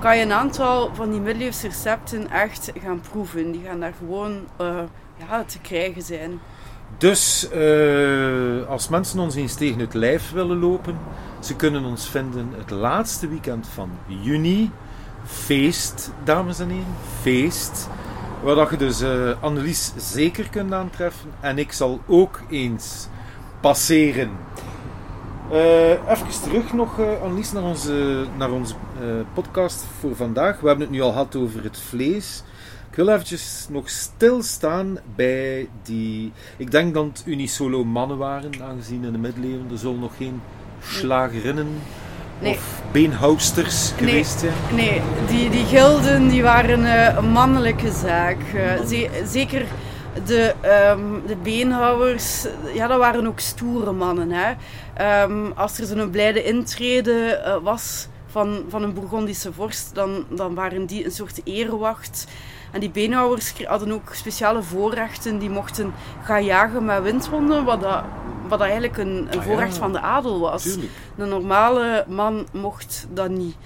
kan 0.00 0.16
je 0.16 0.22
een 0.22 0.32
aantal 0.32 0.90
van 0.94 1.10
die 1.10 1.20
middeleeuwse 1.20 1.66
recepten 1.68 2.30
echt 2.30 2.72
gaan 2.82 3.00
proeven. 3.10 3.52
Die 3.52 3.62
gaan 3.66 3.80
daar 3.80 3.94
gewoon 3.98 4.46
ja, 5.28 5.44
te 5.44 5.58
krijgen 5.58 6.02
zijn. 6.02 6.40
Dus 6.98 7.48
uh, 7.54 8.68
als 8.68 8.88
mensen 8.88 9.18
ons 9.18 9.34
eens 9.34 9.54
tegen 9.54 9.80
het 9.80 9.94
lijf 9.94 10.32
willen 10.32 10.58
lopen, 10.58 10.98
ze 11.40 11.56
kunnen 11.56 11.84
ons 11.84 12.08
vinden 12.08 12.52
het 12.56 12.70
laatste 12.70 13.28
weekend 13.28 13.68
van 13.68 13.90
juni 14.06 14.70
feest, 15.26 16.10
dames 16.24 16.58
en 16.58 16.68
heren. 16.68 16.94
Feest. 17.20 17.88
Waar 18.42 18.54
dat 18.54 18.70
je 18.70 18.76
dus 18.76 19.02
uh, 19.02 19.30
Annelies 19.40 19.92
zeker 19.96 20.48
kunt 20.50 20.72
aantreffen. 20.72 21.30
En 21.40 21.58
ik 21.58 21.72
zal 21.72 22.00
ook 22.06 22.40
eens 22.50 23.08
passeren. 23.60 24.30
Uh, 25.52 25.90
even 25.90 26.42
terug 26.42 26.72
nog, 26.72 26.98
uh, 26.98 27.22
Annelies, 27.22 27.52
naar 27.52 27.62
onze, 27.62 28.26
naar 28.36 28.50
onze 28.50 28.74
podcast 29.34 29.84
voor 30.00 30.16
vandaag. 30.16 30.60
We 30.60 30.66
hebben 30.66 30.86
het 30.86 30.94
nu 30.94 31.02
al 31.02 31.10
gehad 31.10 31.36
over 31.36 31.62
het 31.62 31.78
vlees. 31.78 32.42
Ik 32.90 32.96
wil 32.96 33.08
eventjes 33.14 33.66
nog 33.70 33.90
stilstaan 33.90 34.98
bij 35.14 35.68
die... 35.82 36.32
Ik 36.56 36.70
denk 36.70 36.94
dat 36.94 37.04
het 37.04 37.22
unisolo 37.26 37.84
mannen 37.84 38.18
waren, 38.18 38.50
aangezien 38.62 39.04
in 39.04 39.12
de 39.12 39.18
middeleeuwen 39.18 39.70
er 39.70 39.78
zullen 39.78 40.00
nog 40.00 40.16
geen 40.16 40.42
slagerinnen 40.80 41.66
Nee. 41.66 42.05
Of 42.42 42.82
beenhoudsters 42.92 43.92
geweest 43.96 44.38
zijn? 44.38 44.52
Nee, 44.72 45.00
die, 45.26 45.50
die 45.50 45.64
gilden 45.64 46.28
die 46.28 46.42
waren 46.42 46.80
uh, 46.80 47.16
een 47.16 47.28
mannelijke 47.30 47.92
zaak. 47.92 48.36
Ze, 48.88 49.22
zeker 49.26 49.66
de, 50.24 50.54
um, 50.90 51.22
de 51.26 51.36
beenhouwers, 51.36 52.46
ja, 52.74 52.86
dat 52.86 52.98
waren 52.98 53.26
ook 53.26 53.40
stoere 53.40 53.92
mannen. 53.92 54.30
Hè. 54.30 54.54
Um, 55.22 55.52
als 55.52 55.78
er 55.78 55.86
zo'n 55.86 56.10
blijde 56.10 56.42
intrede 56.42 57.42
uh, 57.46 57.56
was 57.62 58.08
van, 58.26 58.64
van 58.68 58.82
een 58.82 58.94
Bourgondische 58.94 59.52
vorst, 59.52 59.94
dan, 59.94 60.24
dan 60.28 60.54
waren 60.54 60.86
die 60.86 61.04
een 61.04 61.10
soort 61.10 61.40
erewacht. 61.44 62.26
En 62.72 62.80
die 62.80 62.90
beenhouwers 62.90 63.52
hadden 63.64 63.92
ook 63.92 64.14
speciale 64.14 64.62
voorrechten. 64.62 65.38
Die 65.38 65.50
mochten 65.50 65.94
gaan 66.22 66.44
jagen 66.44 66.84
met 66.84 67.02
windhonden, 67.02 67.64
wat, 67.64 67.80
dat, 67.80 68.02
wat 68.48 68.60
eigenlijk 68.60 68.96
een, 68.96 69.28
een 69.30 69.38
ah, 69.38 69.44
voorrecht 69.44 69.74
ja. 69.74 69.80
van 69.80 69.92
de 69.92 70.00
adel 70.00 70.40
was. 70.40 70.62
Tuurlijk. 70.62 70.92
Een 71.16 71.28
normale 71.28 72.04
man 72.08 72.46
mocht 72.52 73.06
dat 73.10 73.30
niet. 73.30 73.56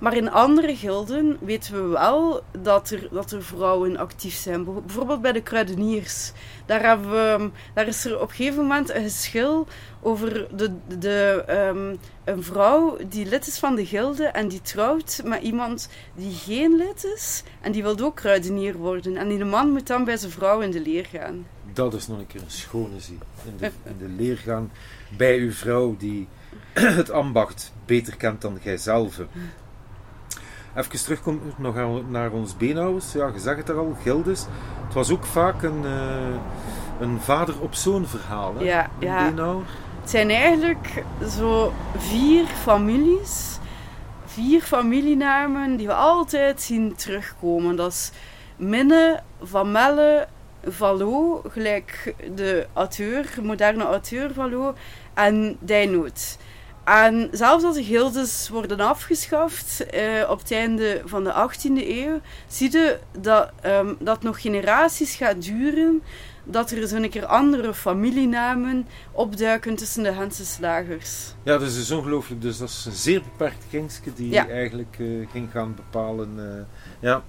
Maar 0.00 0.16
in 0.16 0.30
andere 0.30 0.76
gilden 0.76 1.38
weten 1.40 1.74
we 1.74 1.88
wel 1.88 2.42
dat 2.58 2.90
er, 2.90 3.08
dat 3.10 3.30
er 3.30 3.42
vrouwen 3.42 3.96
actief 3.96 4.34
zijn. 4.34 4.64
Bijvoorbeeld 4.64 5.20
bij 5.22 5.32
de 5.32 5.42
kruideniers. 5.42 6.32
Daar, 6.66 6.82
hebben 6.82 7.10
we, 7.10 7.50
daar 7.74 7.86
is 7.86 8.04
er 8.04 8.20
op 8.20 8.28
een 8.28 8.34
gegeven 8.34 8.62
moment 8.62 8.90
een 8.90 9.02
geschil 9.02 9.66
over 10.02 10.46
de, 10.56 10.72
de, 10.98 11.44
um, 11.48 11.98
een 12.24 12.42
vrouw 12.42 12.96
die 13.08 13.26
lid 13.26 13.46
is 13.46 13.58
van 13.58 13.74
de 13.74 13.86
gilde 13.86 14.24
en 14.24 14.48
die 14.48 14.60
trouwt 14.60 15.20
met 15.24 15.42
iemand 15.42 15.88
die 16.14 16.34
geen 16.34 16.76
lid 16.76 17.04
is 17.14 17.42
en 17.60 17.72
die 17.72 17.82
wil 17.82 17.98
ook 18.00 18.16
kruidenier 18.16 18.76
worden. 18.76 19.16
En 19.16 19.28
die 19.28 19.44
man 19.44 19.70
moet 19.70 19.86
dan 19.86 20.04
bij 20.04 20.16
zijn 20.16 20.32
vrouw 20.32 20.60
in 20.60 20.70
de 20.70 20.80
leer 20.80 21.06
gaan. 21.06 21.46
Dat 21.72 21.94
is 21.94 22.08
nog 22.08 22.18
een 22.18 22.26
keer 22.26 22.42
een 22.42 22.50
schone 22.50 23.00
zie. 23.00 23.18
In 23.44 23.56
de, 23.58 23.70
in 23.90 23.98
de 23.98 24.08
leer 24.08 24.36
gaan 24.36 24.70
bij 25.16 25.38
uw 25.38 25.52
vrouw 25.52 25.96
die 25.96 26.28
het 26.72 27.10
ambacht 27.10 27.72
beter 27.84 28.16
kent 28.16 28.40
dan 28.40 28.58
gijzelf. 28.62 29.20
Even 30.76 30.90
terugkomen 30.90 31.54
nog 31.56 31.74
naar 32.08 32.30
ons 32.30 32.56
beenhouwers. 32.56 33.12
Ja, 33.12 33.30
je 33.34 33.38
zag 33.38 33.56
het 33.56 33.68
er 33.68 33.78
al, 33.78 33.96
Gildes. 34.02 34.46
Het 34.84 34.94
was 34.94 35.10
ook 35.10 35.24
vaak 35.24 35.62
een, 35.62 35.82
uh, 35.84 36.36
een 37.00 37.20
vader 37.20 37.60
op 37.60 37.74
zoon 37.74 38.06
verhaal. 38.06 38.54
Hè? 38.56 38.64
Ja, 38.64 38.84
een 38.84 39.06
ja. 39.06 39.24
Beenhouwer. 39.24 39.66
Het 40.00 40.10
zijn 40.10 40.30
eigenlijk 40.30 41.04
zo 41.30 41.72
vier 41.96 42.46
families, 42.46 43.58
vier 44.24 44.60
familienamen 44.60 45.76
die 45.76 45.86
we 45.86 45.94
altijd 45.94 46.62
zien 46.62 46.94
terugkomen. 46.94 47.76
Dat 47.76 47.92
is 47.92 48.10
Minne, 48.56 49.22
Van 49.42 49.70
Melle, 49.72 50.28
Valo, 50.64 51.42
gelijk 51.48 52.14
de 52.34 52.66
auteur, 52.72 53.26
moderne 53.42 53.84
auteur 53.84 54.32
Valo, 54.34 54.74
en 55.14 55.56
Dijnoot. 55.60 56.36
En 56.84 57.28
zelfs 57.32 57.64
als 57.64 57.74
de 57.76 57.84
gildes 57.84 58.48
worden 58.48 58.80
afgeschaft 58.80 59.86
eh, 59.86 60.30
op 60.30 60.38
het 60.38 60.52
einde 60.52 61.02
van 61.04 61.24
de 61.24 61.32
18e 61.50 61.86
eeuw, 61.88 62.20
zie 62.46 62.72
je 62.72 62.98
dat 63.20 63.50
um, 63.66 63.96
dat 64.00 64.22
nog 64.22 64.40
generaties 64.40 65.14
gaat 65.14 65.42
duren 65.42 66.02
dat 66.44 66.70
er 66.70 66.88
zo'n 66.88 67.08
keer 67.08 67.26
andere 67.26 67.74
familienamen 67.74 68.86
opduiken 69.12 69.74
tussen 69.76 70.02
de 70.02 70.12
Gentse 70.12 70.44
slagers. 70.44 71.34
Ja, 71.42 71.52
dat 71.58 71.68
is 71.68 71.74
dus 71.74 71.90
ongelooflijk. 71.90 72.42
Dus 72.42 72.58
dat 72.58 72.68
is 72.68 72.84
een 72.86 72.92
zeer 72.92 73.22
beperkt 73.22 73.64
kringske 73.68 74.12
die 74.14 74.30
Ja. 74.30 74.48
eigenlijk 74.48 74.96
eh, 74.98 75.06
ging 75.30 75.50
gaan 75.50 75.74
bepalen. 75.74 76.28
eh, 76.38 76.64
ja. 77.00 77.22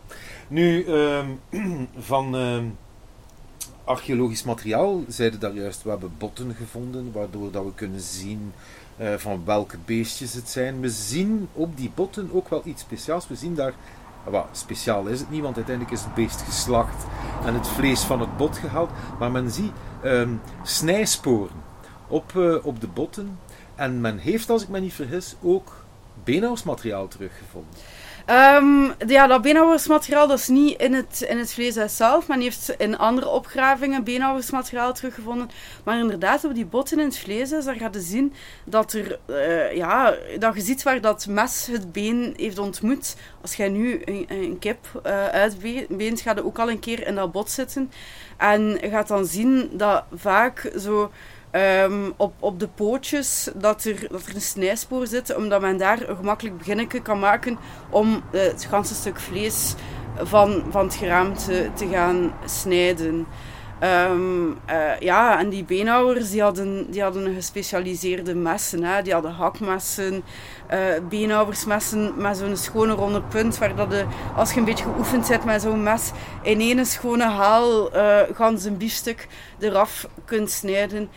Nu, 0.48 0.84
ehm, 0.84 1.28
van 1.98 2.36
ehm, 2.36 2.66
archeologisch 3.92 4.44
materiaal 4.44 5.04
zeiden 5.08 5.40
daar 5.40 5.54
juist, 5.54 5.84
we 5.84 5.90
hebben 5.90 6.12
botten 6.18 6.56
gevonden, 6.56 7.12
waardoor 7.12 7.52
dat 7.52 7.64
we 7.64 7.74
kunnen 7.76 8.00
zien 8.02 8.54
eh, 8.98 9.14
van 9.14 9.42
welke 9.46 9.78
beestjes 9.86 10.34
het 10.34 10.50
zijn. 10.50 10.82
We 10.82 10.90
zien 10.90 11.48
op 11.54 11.78
die 11.78 11.92
botten 11.96 12.30
ook 12.34 12.50
wel 12.50 12.62
iets 12.66 12.82
speciaals. 12.82 13.28
We 13.28 13.36
zien 13.36 13.56
daar, 13.56 13.74
wat 14.24 14.48
speciaal 14.52 15.06
is 15.06 15.20
het 15.20 15.30
niet, 15.30 15.42
want 15.42 15.56
uiteindelijk 15.56 15.96
is 15.96 16.04
het 16.04 16.14
beest 16.14 16.42
geslacht 16.42 17.06
en 17.46 17.54
het 17.54 17.68
vlees 17.68 18.02
van 18.02 18.20
het 18.20 18.38
bot 18.38 18.58
gehaald. 18.58 18.90
Maar 19.20 19.32
men 19.32 19.52
ziet 19.52 19.72
ehm, 20.04 20.34
snijsporen 20.64 21.62
op, 22.08 22.38
eh, 22.38 22.66
op 22.66 22.82
de 22.82 22.88
botten. 22.88 23.40
En 23.76 24.02
men 24.02 24.18
heeft, 24.18 24.50
als 24.50 24.64
ik 24.64 24.70
me 24.70 24.80
niet 24.80 24.94
vergis, 24.94 25.36
ook 25.42 25.84
beenhouwsmateriaal 26.24 27.08
teruggevonden. 27.08 27.74
Ehm, 28.26 28.92
ja, 29.08 29.28
dat 29.28 29.42
beenhouwersmateriaal 29.42 30.28
dat 30.28 30.40
is 30.40 30.48
niet 30.48 30.82
in 30.82 30.94
het, 30.94 31.26
in 31.30 31.38
het 31.38 31.54
vlees 31.54 31.96
zelf. 31.98 32.28
Men 32.28 32.42
heeft 32.42 32.76
in 32.78 32.98
andere 32.98 33.28
opgravingen 33.28 34.04
beenhouwersmateriaal 34.04 34.94
teruggevonden. 34.94 35.50
Maar 35.84 36.00
inderdaad, 36.00 36.46
op 36.46 36.54
die 36.56 36.66
botten 36.66 37.00
in 37.00 37.06
het 37.06 37.18
vlees, 37.18 37.50
daar 37.50 37.76
gaat 37.76 37.94
je 37.94 38.02
zien 38.02 38.34
dat, 38.64 38.94
er, 38.94 39.20
eh, 39.26 39.76
ja, 39.76 40.16
dat 40.40 40.56
je 40.56 40.62
ziet 40.62 40.84
waar 40.84 41.02
dat 41.02 41.28
mes 41.28 41.68
het 41.72 41.92
been 41.92 42.34
heeft 42.38 42.60
ontmoet. 42.60 43.16
Als 43.42 43.56
jij 43.56 43.70
nu 43.70 44.02
een, 44.06 44.26
een 44.28 44.60
kip 44.60 45.02
uh, 45.06 45.26
uitbeent, 45.26 46.22
gaat 46.22 46.38
je 46.38 46.46
ook 46.46 46.60
al 46.60 46.70
een 46.70 46.80
keer 46.80 47.08
in 47.08 47.16
dat 47.16 47.32
bot 47.32 47.50
zitten. 47.50 47.92
En 48.38 48.62
je 48.62 48.90
gaat 48.90 49.08
dan 49.08 49.26
zien 49.26 49.70
dat 49.74 50.04
vaak 50.14 50.72
zo... 50.80 51.12
Um, 51.52 52.14
op, 52.18 52.34
op 52.40 52.60
de 52.60 52.68
pootjes 52.68 53.50
dat 53.56 53.84
er, 53.84 54.08
dat 54.10 54.26
er 54.26 54.36
een 54.36 54.42
snijspoor 54.42 55.08
zit, 55.08 55.36
omdat 55.36 55.62
men 55.62 55.78
daar 55.78 56.10
een 56.10 56.16
gemakkelijk 56.16 56.58
beginnetje 56.58 57.02
kan 57.02 57.20
maken 57.20 57.58
om 57.90 58.24
uh, 58.32 58.42
het 58.42 58.68
ganse 58.70 58.94
stuk 58.94 59.20
vlees 59.20 59.76
van, 60.18 60.64
van 60.70 60.86
het 60.86 60.96
geraamte 60.96 61.70
te 61.74 61.88
gaan 61.88 62.34
snijden. 62.46 63.28
Ehm, 63.82 64.52
eh, 64.66 65.00
ja, 65.00 65.40
en 65.40 65.50
die 65.50 65.64
beenhouwers 65.64 66.32
die 66.32 66.42
hadden, 66.42 66.92
die 66.92 67.02
hadden 67.02 67.34
gespecialiseerde 67.34 68.36
messen. 68.36 68.84
Hè. 68.84 69.02
Die 69.02 69.14
hadden 69.14 69.32
hakmessen, 69.32 70.24
uh, 70.74 70.80
beenhouwersmessen 71.10 72.14
met 72.18 72.38
zo'n 72.38 72.58
schone 72.58 72.94
ronde 72.94 73.22
punt. 73.22 73.58
Waar 73.58 73.76
dat 73.76 73.90
de, 73.90 74.06
als 74.36 74.54
je 74.54 74.60
een 74.60 74.66
beetje 74.66 74.84
geoefend 74.84 75.28
bent 75.28 75.46
met 75.46 75.62
zo'n 75.62 75.84
mes, 75.84 76.12
in 76.42 76.60
één 76.60 76.86
schone 76.86 77.24
haal 77.24 77.96
uh, 77.96 78.64
een 78.66 78.78
biefstuk 78.78 79.28
eraf 79.60 80.08
kunt 80.26 80.52
snijden. 80.52 81.10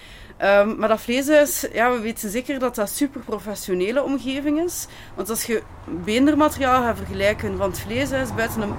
Um, 0.43 0.77
maar 0.79 0.89
dat 0.89 1.01
vleeshuis, 1.01 1.67
ja, 1.73 1.93
we 1.93 1.99
weten 1.99 2.31
zeker 2.31 2.59
dat 2.59 2.75
dat 2.75 2.91
super 2.91 3.21
professionele 3.21 4.03
omgeving 4.03 4.61
is. 4.61 4.87
Want 5.15 5.31
als 5.31 5.45
je 5.45 5.63
beendermateriaal 5.87 6.83
gaat 6.83 6.97
vergelijken 6.97 7.57
van 7.57 7.71
het 7.71 7.81
vleeshuis 7.81 8.35
buiten 8.35 8.63
een 8.63 8.75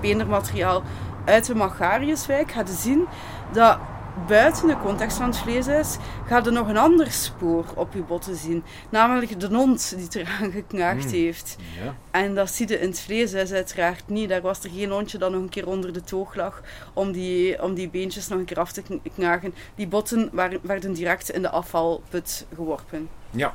beendermateriaal 0.00 0.82
uit 1.24 1.46
de 1.46 1.54
Magariuswijk, 1.54 2.50
ga 2.50 2.60
je 2.60 2.72
zien 2.72 3.06
dat 3.52 3.78
buiten 4.26 4.66
de 4.66 4.78
context 4.78 5.16
van 5.16 5.26
het 5.26 5.36
vleeshuis 5.36 5.96
gaat 6.26 6.46
er 6.46 6.52
nog 6.52 6.68
een 6.68 6.76
ander 6.76 7.10
spoor 7.10 7.64
op 7.74 7.92
je 7.94 8.02
botten 8.02 8.36
zien. 8.36 8.64
Namelijk 8.90 9.40
de 9.40 9.46
hond 9.46 9.94
die 9.96 10.04
het 10.04 10.14
eraan 10.14 10.50
geknaagd 10.50 11.04
hmm. 11.04 11.12
heeft. 11.12 11.56
Ja. 11.84 11.94
En 12.10 12.34
dat 12.34 12.50
zie 12.50 12.68
je 12.68 12.80
in 12.80 12.88
het 12.88 13.00
vleeshuis 13.00 13.52
uiteraard 13.52 14.08
niet. 14.08 14.28
Daar 14.28 14.40
was 14.40 14.64
er 14.64 14.70
geen 14.70 14.90
hondje 14.90 15.18
dat 15.18 15.30
nog 15.30 15.40
een 15.40 15.48
keer 15.48 15.66
onder 15.66 15.92
de 15.92 16.00
toog 16.00 16.34
lag 16.34 16.62
om 16.92 17.12
die, 17.12 17.62
om 17.62 17.74
die 17.74 17.90
beentjes 17.90 18.28
nog 18.28 18.38
een 18.38 18.44
keer 18.44 18.60
af 18.60 18.72
te 18.72 18.82
knagen. 19.14 19.54
Die 19.74 19.86
botten 19.86 20.28
waren, 20.32 20.60
werden 20.62 20.92
direct 20.92 21.30
in 21.30 21.42
de 21.42 21.50
afvalput 21.50 22.46
geworpen. 22.54 23.08
Ja. 23.30 23.54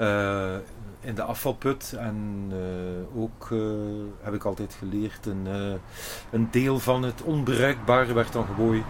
Uh, 0.00 0.56
in 1.06 1.14
de 1.14 1.22
afvalput. 1.22 1.94
En 1.98 2.50
uh, 2.52 3.22
ook 3.22 3.48
uh, 3.52 3.60
heb 4.22 4.34
ik 4.34 4.44
altijd 4.44 4.76
geleerd, 4.78 5.26
een, 5.26 5.46
uh, 5.46 5.74
een 6.30 6.48
deel 6.50 6.78
van 6.78 7.02
het 7.02 7.22
onbruikbare 7.22 8.12
werd 8.12 8.32
dan 8.32 8.46
gewoon 8.46 8.82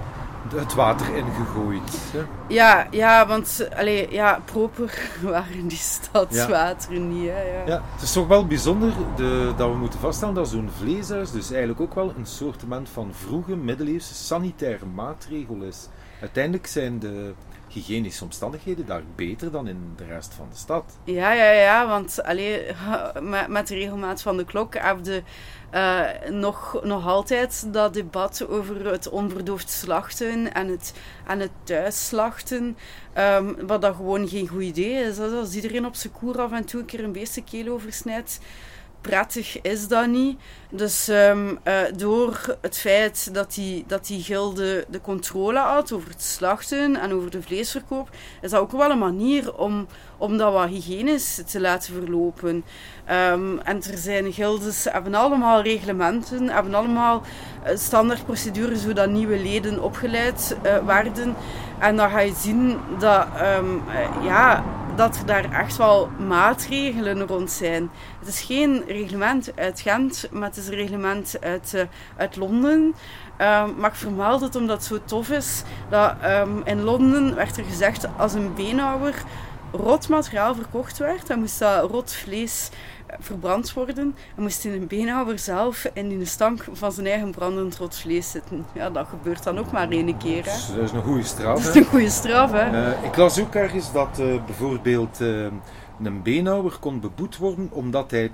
het 0.55 0.75
water 0.75 1.17
ingegooid. 1.17 2.13
Hè? 2.13 2.23
Ja, 2.49 2.87
ja, 2.91 3.27
want 3.27 3.69
allee, 3.77 4.13
ja, 4.13 4.41
proper 4.45 5.11
waren 5.23 5.69
die 5.69 5.79
stadswateren 5.79 7.09
niet. 7.09 7.29
Hè, 7.29 7.43
ja. 7.43 7.67
ja, 7.67 7.83
het 7.93 8.03
is 8.03 8.13
toch 8.13 8.27
wel 8.27 8.47
bijzonder 8.47 8.93
de, 9.17 9.53
dat 9.57 9.71
we 9.71 9.77
moeten 9.77 9.99
vaststellen 9.99 10.35
dat 10.35 10.49
zo'n 10.49 10.71
vleeshuis 10.79 11.31
dus 11.31 11.51
eigenlijk 11.51 11.81
ook 11.81 11.95
wel 11.95 12.13
een 12.17 12.27
soort 12.27 12.65
van 12.93 13.15
vroege 13.15 13.57
middeleeuwse 13.57 14.15
sanitaire 14.15 14.87
maatregel 14.87 15.63
is. 15.63 15.89
Uiteindelijk 16.21 16.67
zijn 16.67 16.99
de 16.99 17.33
hygiënische 17.77 18.25
omstandigheden 18.25 18.87
daar 18.87 19.03
beter 19.15 19.51
dan 19.51 19.69
in 19.69 19.93
de 19.97 20.05
rest 20.05 20.35
van 20.35 20.49
de 20.51 20.57
stad. 20.57 20.99
Ja, 21.05 21.33
ja, 21.33 21.51
ja, 21.51 21.89
want 21.89 22.23
allee, 22.23 22.63
met 23.49 23.67
de 23.67 23.75
regelmaat 23.75 24.23
van 24.23 24.37
de 24.37 24.45
klok 24.45 24.75
heb 24.75 24.99
je 25.03 25.23
uh, 25.75 26.31
nog, 26.31 26.81
nog 26.83 27.07
altijd 27.07 27.73
dat 27.73 27.95
debat 27.95 28.47
over 28.49 28.91
het 28.91 29.09
onverdoofd 29.09 29.71
slachten 29.71 30.55
en 30.55 30.69
het, 30.69 30.95
en 31.27 31.41
het 31.41 31.51
thuisslachten, 31.63 32.77
um, 33.19 33.67
wat 33.67 33.83
dat 33.83 33.95
gewoon 33.95 34.29
geen 34.29 34.49
goed 34.49 34.63
idee 34.63 35.05
is. 35.05 35.19
Als 35.19 35.55
iedereen 35.55 35.87
op 35.87 35.95
zijn 35.95 36.13
koer 36.13 36.41
af 36.41 36.53
en 36.53 36.65
toe 36.65 36.81
een 36.81 36.87
keer 36.87 37.05
een 37.05 37.13
beestenkeel 37.13 37.73
oversnijdt, 37.73 38.41
prettig 39.07 39.61
is 39.63 39.89
dat 39.89 40.07
niet. 40.07 40.39
Dus 40.71 41.09
um, 41.09 41.59
uh, 41.65 41.75
door 41.97 42.57
het 42.61 42.79
feit 42.79 43.35
dat 43.35 43.55
die, 43.55 43.85
dat 43.87 44.07
die 44.07 44.23
gilde 44.23 44.85
de 44.89 45.01
controle 45.01 45.59
had 45.59 45.93
over 45.93 46.09
het 46.09 46.23
slachten 46.23 47.01
en 47.01 47.13
over 47.13 47.31
de 47.31 47.43
vleesverkoop, 47.43 48.09
is 48.41 48.51
dat 48.51 48.61
ook 48.61 48.73
wel 48.73 48.91
een 48.91 48.99
manier 48.99 49.55
om, 49.55 49.87
om 50.17 50.37
dat 50.37 50.53
wat 50.53 50.69
hygiënisch 50.69 51.43
te 51.47 51.61
laten 51.61 51.95
verlopen. 51.95 52.65
Um, 53.11 53.61
en 53.61 53.77
er 53.77 53.99
zijn 53.99 54.33
gildes, 54.33 54.85
hebben 54.85 55.15
allemaal 55.15 55.63
reglementen, 55.63 56.49
hebben 56.49 56.75
allemaal 56.75 57.23
uh, 57.67 57.77
standaardprocedures 57.77 58.85
hoe 58.85 58.95
dat 58.95 59.11
nieuwe 59.11 59.39
leden 59.39 59.83
opgeleid 59.83 60.57
uh, 60.65 60.87
werden. 60.87 61.35
En 61.79 61.97
dan 61.97 62.11
ga 62.11 62.19
je 62.19 62.35
zien 62.35 62.79
dat 62.99 63.27
um, 63.59 63.83
ja, 64.23 64.65
dat 64.97 65.17
er 65.17 65.27
daar 65.27 65.53
echt 65.53 65.77
wel 65.77 66.09
maatregelen 66.27 67.27
rond 67.27 67.51
zijn. 67.51 67.91
Het 68.27 68.35
is 68.35 68.41
geen 68.41 68.85
reglement 68.87 69.53
uit 69.55 69.81
Gent, 69.81 70.29
maar 70.33 70.49
het 70.49 70.57
is 70.57 70.67
een 70.67 70.75
reglement 70.75 71.37
uit, 71.41 71.73
uh, 71.75 71.83
uit 72.17 72.37
Londen. 72.37 72.73
Um, 72.73 72.95
maar 73.77 73.91
ik 73.91 73.95
vermeld 73.95 74.41
het 74.41 74.57
omdat 74.57 74.77
het 74.77 74.87
zo 74.87 74.99
tof 75.05 75.31
is 75.31 75.63
dat 75.89 76.15
um, 76.25 76.63
in 76.65 76.83
Londen 76.83 77.35
werd 77.35 77.57
er 77.57 77.65
gezegd 77.65 78.07
als 78.17 78.35
een 78.35 78.55
beenhouwer 78.55 79.15
rot 79.73 80.09
materiaal 80.09 80.55
verkocht 80.55 80.99
werd, 80.99 81.27
dan 81.27 81.39
moest 81.39 81.59
dat 81.59 81.91
rot 81.91 82.13
vlees 82.13 82.71
verbrand 83.19 83.73
worden. 83.73 84.17
En 84.37 84.43
moest 84.43 84.65
in 84.65 84.73
een 84.73 84.87
beenhouwer 84.87 85.39
zelf 85.39 85.87
in 85.93 86.19
de 86.19 86.25
stank 86.25 86.65
van 86.73 86.93
zijn 86.93 87.07
eigen 87.07 87.31
brandend 87.31 87.77
rot 87.77 87.97
vlees 87.97 88.31
zitten. 88.31 88.67
Ja, 88.73 88.91
dat 88.91 89.07
gebeurt 89.09 89.43
dan 89.43 89.59
ook 89.59 89.73
maar 89.73 89.89
één 89.91 90.17
keer. 90.17 90.45
Hè. 90.45 90.53
Dus 90.53 90.73
dat 90.75 90.85
is 90.85 90.93
een 90.93 91.03
goede 91.03 91.23
straf. 91.23 91.63
Dat 91.63 91.75
is 91.75 91.81
een 91.81 91.89
goede 91.89 92.11
straf, 92.11 92.53
hè. 92.53 92.71
Uh, 92.71 93.05
ik 93.05 93.17
las 93.17 93.41
ook 93.41 93.55
ergens 93.55 93.93
dat 93.93 94.19
uh, 94.21 94.45
bijvoorbeeld 94.45 95.21
uh, 95.21 95.47
een 96.03 96.23
beenhouwer 96.23 96.79
kon 96.79 97.01
beboet 97.01 97.37
worden 97.37 97.69
omdat 97.73 98.11
hij 98.11 98.33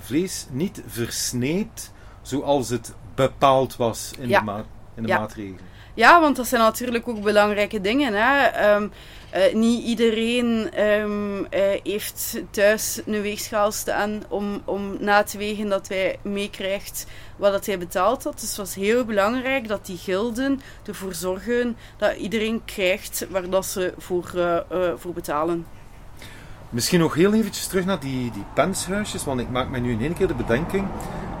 vlees 0.00 0.46
niet 0.50 0.82
versneed 0.86 1.92
zoals 2.22 2.68
het 2.68 2.94
bepaald 3.14 3.76
was 3.76 4.10
in 4.18 4.28
ja. 4.28 4.38
de, 4.38 4.44
ma 4.44 4.64
in 4.94 5.02
de 5.02 5.08
ja. 5.08 5.18
maatregelen. 5.18 5.72
Ja, 5.94 6.20
want 6.20 6.36
dat 6.36 6.46
zijn 6.46 6.60
natuurlijk 6.60 7.08
ook 7.08 7.22
belangrijke 7.22 7.80
dingen. 7.80 8.14
Hè. 8.14 8.74
Um, 8.74 8.92
uh, 9.34 9.54
niet 9.54 9.84
iedereen 9.84 10.80
um, 10.80 11.38
uh, 11.38 11.46
heeft 11.82 12.42
thuis 12.50 13.00
een 13.06 13.20
weegschaal 13.20 13.72
staan 13.72 14.22
om, 14.28 14.62
om 14.64 14.96
na 15.00 15.22
te 15.22 15.38
wegen 15.38 15.68
dat 15.68 15.88
hij 15.88 16.18
meekrijgt 16.22 17.06
wat 17.36 17.52
dat 17.52 17.66
hij 17.66 17.78
betaald 17.78 18.24
had. 18.24 18.40
Dus 18.40 18.48
het 18.48 18.56
was 18.56 18.74
heel 18.74 19.04
belangrijk 19.04 19.68
dat 19.68 19.86
die 19.86 19.96
gilden 19.96 20.60
ervoor 20.86 21.14
zorgen 21.14 21.76
dat 21.96 22.16
iedereen 22.16 22.62
krijgt 22.64 23.26
waar 23.30 23.50
dat 23.50 23.66
ze 23.66 23.94
voor, 23.98 24.32
uh, 24.36 24.58
voor 24.96 25.12
betalen. 25.12 25.66
Misschien 26.74 27.00
nog 27.00 27.14
heel 27.14 27.34
eventjes 27.34 27.66
terug 27.66 27.84
naar 27.84 28.00
die, 28.00 28.30
die 28.30 28.44
penshuisjes, 28.54 29.24
want 29.24 29.40
ik 29.40 29.50
maak 29.50 29.68
me 29.68 29.78
nu 29.78 29.92
in 29.92 30.00
één 30.00 30.14
keer 30.14 30.26
de 30.26 30.34
bedenking. 30.34 30.86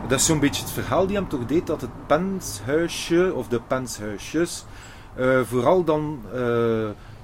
Dat 0.08 0.18
is 0.18 0.26
zo'n 0.26 0.40
beetje 0.40 0.62
het 0.62 0.70
verhaal 0.70 1.06
die 1.06 1.16
hem 1.16 1.28
toch 1.28 1.46
deed 1.46 1.66
dat 1.66 1.80
het 1.80 2.06
penshuisje 2.06 3.32
of 3.34 3.48
de 3.48 3.60
penshuisjes 3.60 4.64
vooral 5.44 5.84
dan 5.84 6.20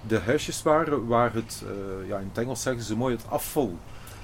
de 0.06 0.18
huisjes 0.24 0.62
waren 0.62 1.06
waar 1.06 1.34
het, 1.34 1.64
uh, 1.64 2.08
ja, 2.08 2.18
in 2.18 2.28
het 2.28 2.38
Engels 2.38 2.62
zeggen 2.62 2.82
ze 2.82 2.96
mooi, 2.96 3.14
het 3.16 3.24
afval. 3.28 3.78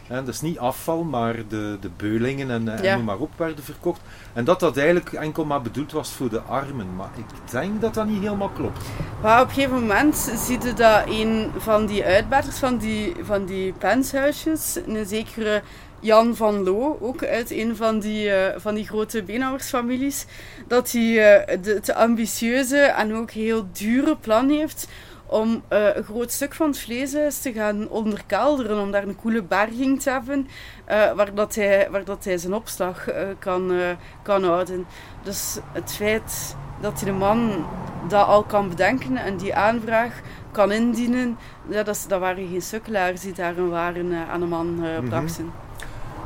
Hè, 0.06 0.24
dat 0.24 0.34
is 0.34 0.40
niet 0.40 0.58
afval, 0.58 1.02
maar 1.04 1.34
de, 1.48 1.76
de 1.80 1.90
beulingen 1.96 2.50
en, 2.50 2.68
en 2.68 2.82
Ja. 2.82 2.94
noem 2.96 3.04
maar 3.04 3.18
op 3.18 3.30
werden 3.36 3.64
verkocht. 3.64 4.00
En 4.32 4.44
dat 4.44 4.60
dat 4.60 4.76
eigenlijk 4.76 5.12
enkel 5.12 5.44
maar 5.44 5.62
bedoeld 5.62 5.92
was 5.92 6.12
voor 6.12 6.28
de 6.28 6.40
armen. 6.40 6.94
Maar 6.96 7.10
ik 7.16 7.50
denk 7.50 7.80
dat 7.80 7.94
dat 7.94 8.06
niet 8.06 8.22
helemaal 8.22 8.48
klopt. 8.48 8.84
Maar 9.22 9.40
op 9.42 9.48
een 9.48 9.54
gegeven 9.54 9.80
moment 9.80 10.16
zie 10.16 10.60
je 10.62 10.72
dat 10.74 11.02
een 11.08 11.50
van 11.56 11.86
die 11.86 12.04
uitbaters 12.04 12.58
van 12.58 12.76
die, 12.76 13.14
van 13.22 13.44
die 13.44 13.72
penshuisjes, 13.72 14.78
een 14.86 15.06
zekere 15.06 15.62
Jan 16.00 16.36
van 16.36 16.62
Loo, 16.64 16.98
ook 17.00 17.24
uit 17.24 17.50
een 17.50 17.76
van 17.76 17.98
die, 17.98 18.30
eh, 18.30 18.60
van 18.60 18.74
die 18.74 18.86
grote 18.86 19.22
beenhouwersfamilies, 19.22 20.26
dat 20.68 20.92
hij 20.92 21.36
eh, 21.36 21.62
de, 21.62 21.74
het 21.74 21.94
ambitieuze 21.94 22.78
en 22.78 23.14
ook 23.14 23.30
heel 23.30 23.66
dure 23.72 24.16
plan 24.16 24.48
heeft 24.48 24.88
om 25.26 25.62
eh, 25.68 25.96
een 25.96 26.04
groot 26.04 26.30
stuk 26.32 26.54
van 26.54 26.66
het 26.66 26.78
vleeshuis 26.78 27.38
te 27.40 27.52
gaan 27.52 27.88
onderkelderen, 27.88 28.80
om 28.80 28.90
daar 28.90 29.02
een 29.02 29.16
koele 29.16 29.42
berging 29.42 30.02
te 30.02 30.10
hebben, 30.10 30.48
eh, 30.84 31.12
waar, 31.12 31.34
dat 31.34 31.54
hij, 31.54 31.88
waar 31.90 32.04
dat 32.04 32.24
hij 32.24 32.38
zijn 32.38 32.54
opslag 32.54 33.08
eh, 33.08 33.26
kan, 33.38 33.72
eh, 33.72 33.78
kan 34.22 34.44
houden. 34.44 34.86
Dus 35.22 35.58
het 35.72 35.92
feit 35.92 36.56
dat 36.80 36.96
die 36.98 37.06
de 37.06 37.12
man 37.12 37.66
dat 38.08 38.26
al 38.26 38.42
kan 38.42 38.68
bedenken 38.68 39.16
en 39.16 39.36
die 39.36 39.54
aanvraag 39.54 40.20
kan 40.50 40.72
indienen, 40.72 41.38
ja, 41.68 41.82
dat, 41.82 42.04
dat 42.08 42.20
waren 42.20 42.48
geen 42.48 42.62
sukkelaars 42.62 43.20
die 43.20 43.32
daar 43.32 43.68
waren 43.68 44.12
eh, 44.12 44.30
aan 44.30 44.40
de 44.40 44.46
man 44.46 44.84
eh, 44.84 44.98
Mhm. 44.98 45.08
brachten. 45.08 45.52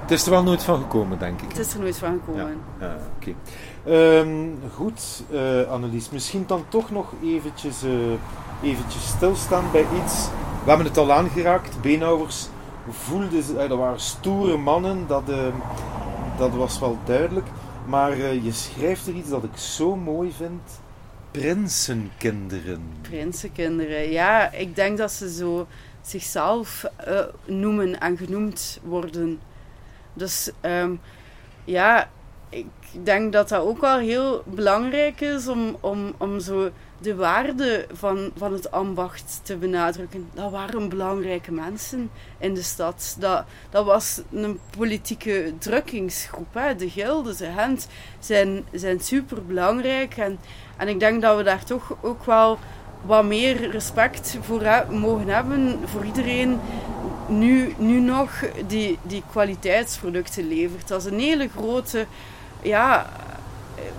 Het 0.01 0.19
is 0.19 0.25
er 0.25 0.31
wel 0.31 0.43
nooit 0.43 0.63
van 0.63 0.81
gekomen, 0.81 1.19
denk 1.19 1.41
ik. 1.41 1.49
Het 1.49 1.59
is 1.59 1.75
er 1.75 1.81
nooit 1.81 1.99
van 1.99 2.21
gekomen. 2.25 2.59
Ja, 2.81 2.97
oké. 3.17 3.35
Ehm, 3.85 4.47
goed, 4.75 5.23
eh, 5.31 5.71
Annelies. 5.71 6.11
Misschien 6.11 6.45
dan 6.47 6.65
toch 6.69 6.91
nog 6.91 7.13
eventjes, 7.25 7.83
eh, 7.83 7.91
eventjes 8.63 9.09
stilstaan 9.09 9.65
bij 9.73 9.87
iets. 10.05 10.29
We 10.63 10.69
hebben 10.69 10.87
het 10.87 10.97
al 10.97 11.13
aangeraakt. 11.13 11.81
Beenhouwers 11.81 12.49
voelden, 12.91 13.59
eh, 13.59 13.69
dat 13.69 13.79
waren 13.79 14.01
stoere 14.01 14.57
mannen. 14.57 15.07
Dat, 15.07 15.29
eh, 15.29 15.47
dat 16.39 16.51
was 16.55 16.79
wel 16.79 16.99
duidelijk. 17.05 17.47
Maar 17.87 18.13
eh, 18.13 18.45
je 18.45 18.53
schrijft 18.53 19.07
er 19.07 19.15
iets 19.15 19.29
dat 19.29 19.45
ik 19.45 19.57
zo 19.57 19.97
mooi 19.97 20.33
vind. 20.33 20.81
Prinsenkinderen. 21.31 22.83
Prinsenkinderen, 23.01 24.11
ja, 24.11 24.53
ik 24.53 24.77
denk 24.77 24.99
dat 24.99 25.13
ze 25.13 25.33
zo 25.33 25.67
zichzelf 26.03 26.85
eh, 26.97 27.25
noemen 27.45 28.01
en 28.01 28.17
genoemd 28.17 28.81
worden. 28.83 29.41
Dus 30.13 30.51
ehm, 30.61 30.95
ja, 31.65 32.09
ik 32.49 32.67
denk 33.03 33.33
dat 33.33 33.49
dat 33.49 33.63
ook 33.63 33.81
wel 33.81 33.99
heel 33.99 34.43
belangrijk 34.47 35.21
is 35.21 35.49
om, 35.49 35.77
om, 35.81 36.15
om 36.19 36.41
zo 36.41 36.71
de 37.01 37.15
waarde 37.15 37.87
van, 37.93 38.31
van 38.37 38.53
het 38.53 38.71
ambacht 38.71 39.41
te 39.43 39.57
benadrukken. 39.57 40.29
Dat 40.35 40.51
waren 40.51 40.89
belangrijke 40.89 41.53
mensen 41.53 42.11
in 42.39 42.55
de 42.55 42.63
stad. 42.63 43.17
Dat, 43.19 43.45
dat 43.71 43.85
was 43.85 44.21
een 44.33 44.59
politieke 44.77 45.53
drukkingsgroep. 45.59 46.55
Hè. 46.55 46.77
De 46.77 46.91
gilden, 46.91 47.37
de 47.37 47.51
Gent, 47.57 47.89
zijn, 48.19 48.65
zijn 48.73 49.01
super 49.01 49.45
belangrijk. 49.47 50.17
En, 50.17 50.39
en 50.77 50.89
ik 50.89 51.01
denk 51.01 51.23
dat 51.23 51.37
we 51.37 51.43
daar 51.43 51.65
toch 51.65 51.97
ook 52.01 52.25
wel 52.25 52.59
wat 53.07 53.25
meer 53.25 53.71
respect 53.71 54.39
voor 54.41 54.85
mogen 54.91 55.29
hebben 55.29 55.79
voor 55.85 56.05
iedereen 56.05 56.61
nu, 57.29 57.75
nu 57.79 58.01
nog 58.01 58.31
die, 58.67 58.99
die 59.03 59.23
kwaliteitsproducten 59.31 60.49
levert. 60.49 60.89
Dat 60.89 61.05
is 61.05 61.11
een 61.11 61.19
hele 61.19 61.49
grote 61.57 62.07
ja, 62.63 63.07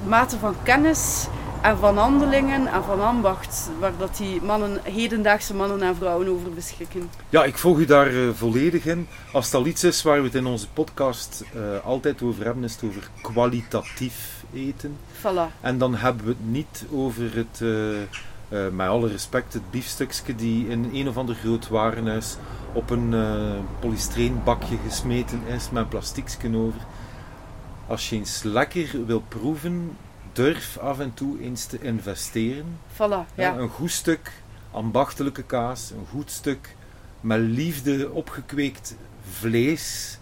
mate 0.08 0.38
van 0.38 0.56
kennis 0.64 1.28
en 1.62 1.78
van 1.78 1.98
handelingen 1.98 2.68
en 2.68 2.84
van 2.84 3.02
ambacht, 3.02 3.70
waar 3.80 3.92
dat 3.98 4.18
die 4.18 4.42
mannen, 4.42 4.80
hedendaagse 4.84 5.54
mannen 5.54 5.82
en 5.82 5.96
vrouwen 5.96 6.28
over 6.28 6.54
beschikken. 6.54 7.10
Ja, 7.30 7.44
ik 7.44 7.58
volg 7.58 7.78
u 7.78 7.86
daar 7.86 8.12
uh, 8.12 8.30
volledig 8.34 8.86
in. 8.86 9.08
Als 9.34 9.54
al 9.54 9.66
iets 9.66 9.84
is 9.84 10.02
waar 10.04 10.18
we 10.18 10.26
het 10.26 10.36
in 10.36 10.46
onze 10.46 10.70
podcast 10.70 11.44
uh, 11.56 11.86
altijd 11.86 12.22
over 12.22 12.46
hebben, 12.46 12.64
is 12.64 12.74
het 12.74 12.84
over 12.84 13.10
kwalitatief 13.22 14.44
eten. 14.54 14.98
Voilà. 15.20 15.62
En 15.62 15.78
dan 15.78 15.96
hebben 15.96 16.26
we 16.26 16.32
het 16.32 16.52
niet 16.52 16.86
over 16.92 17.36
het, 17.36 17.60
uh, 17.62 18.68
met 18.72 18.88
alle 18.88 19.08
respect, 19.08 19.54
het 19.54 19.72
biefstukje 19.72 20.36
die 20.36 20.68
in 20.68 20.90
een 20.94 21.08
of 21.08 21.18
ander 21.18 21.36
groot 21.36 21.68
warenhuis 21.68 22.38
op 22.74 22.90
een 22.90 23.16
polystreenbakje 23.80 24.78
gesmeten 24.88 25.42
is 25.48 25.70
met 25.70 25.84
een 25.84 25.90
plastiekje 25.90 26.58
over. 26.58 26.80
Als 27.88 28.10
je 28.10 28.16
eens 28.16 28.44
lekker 28.44 29.06
wil 29.06 29.24
proeven, 29.28 29.98
durf 30.34 30.78
af 30.78 31.00
en 31.00 31.14
toe 31.14 31.40
eens 31.42 31.66
te 31.66 31.80
investeren. 31.82 32.80
Voilà, 32.94 33.36
ja. 33.36 33.58
Een 33.58 33.70
goed 33.70 33.92
stuk 33.92 34.32
ambachtelijke 34.72 35.44
kaas, 35.44 35.92
een 35.92 36.06
goed 36.10 36.32
stuk 36.32 36.76
met 37.22 37.40
liefde 37.40 38.12
opgekweekt 38.12 38.96
vlees, 39.30 40.18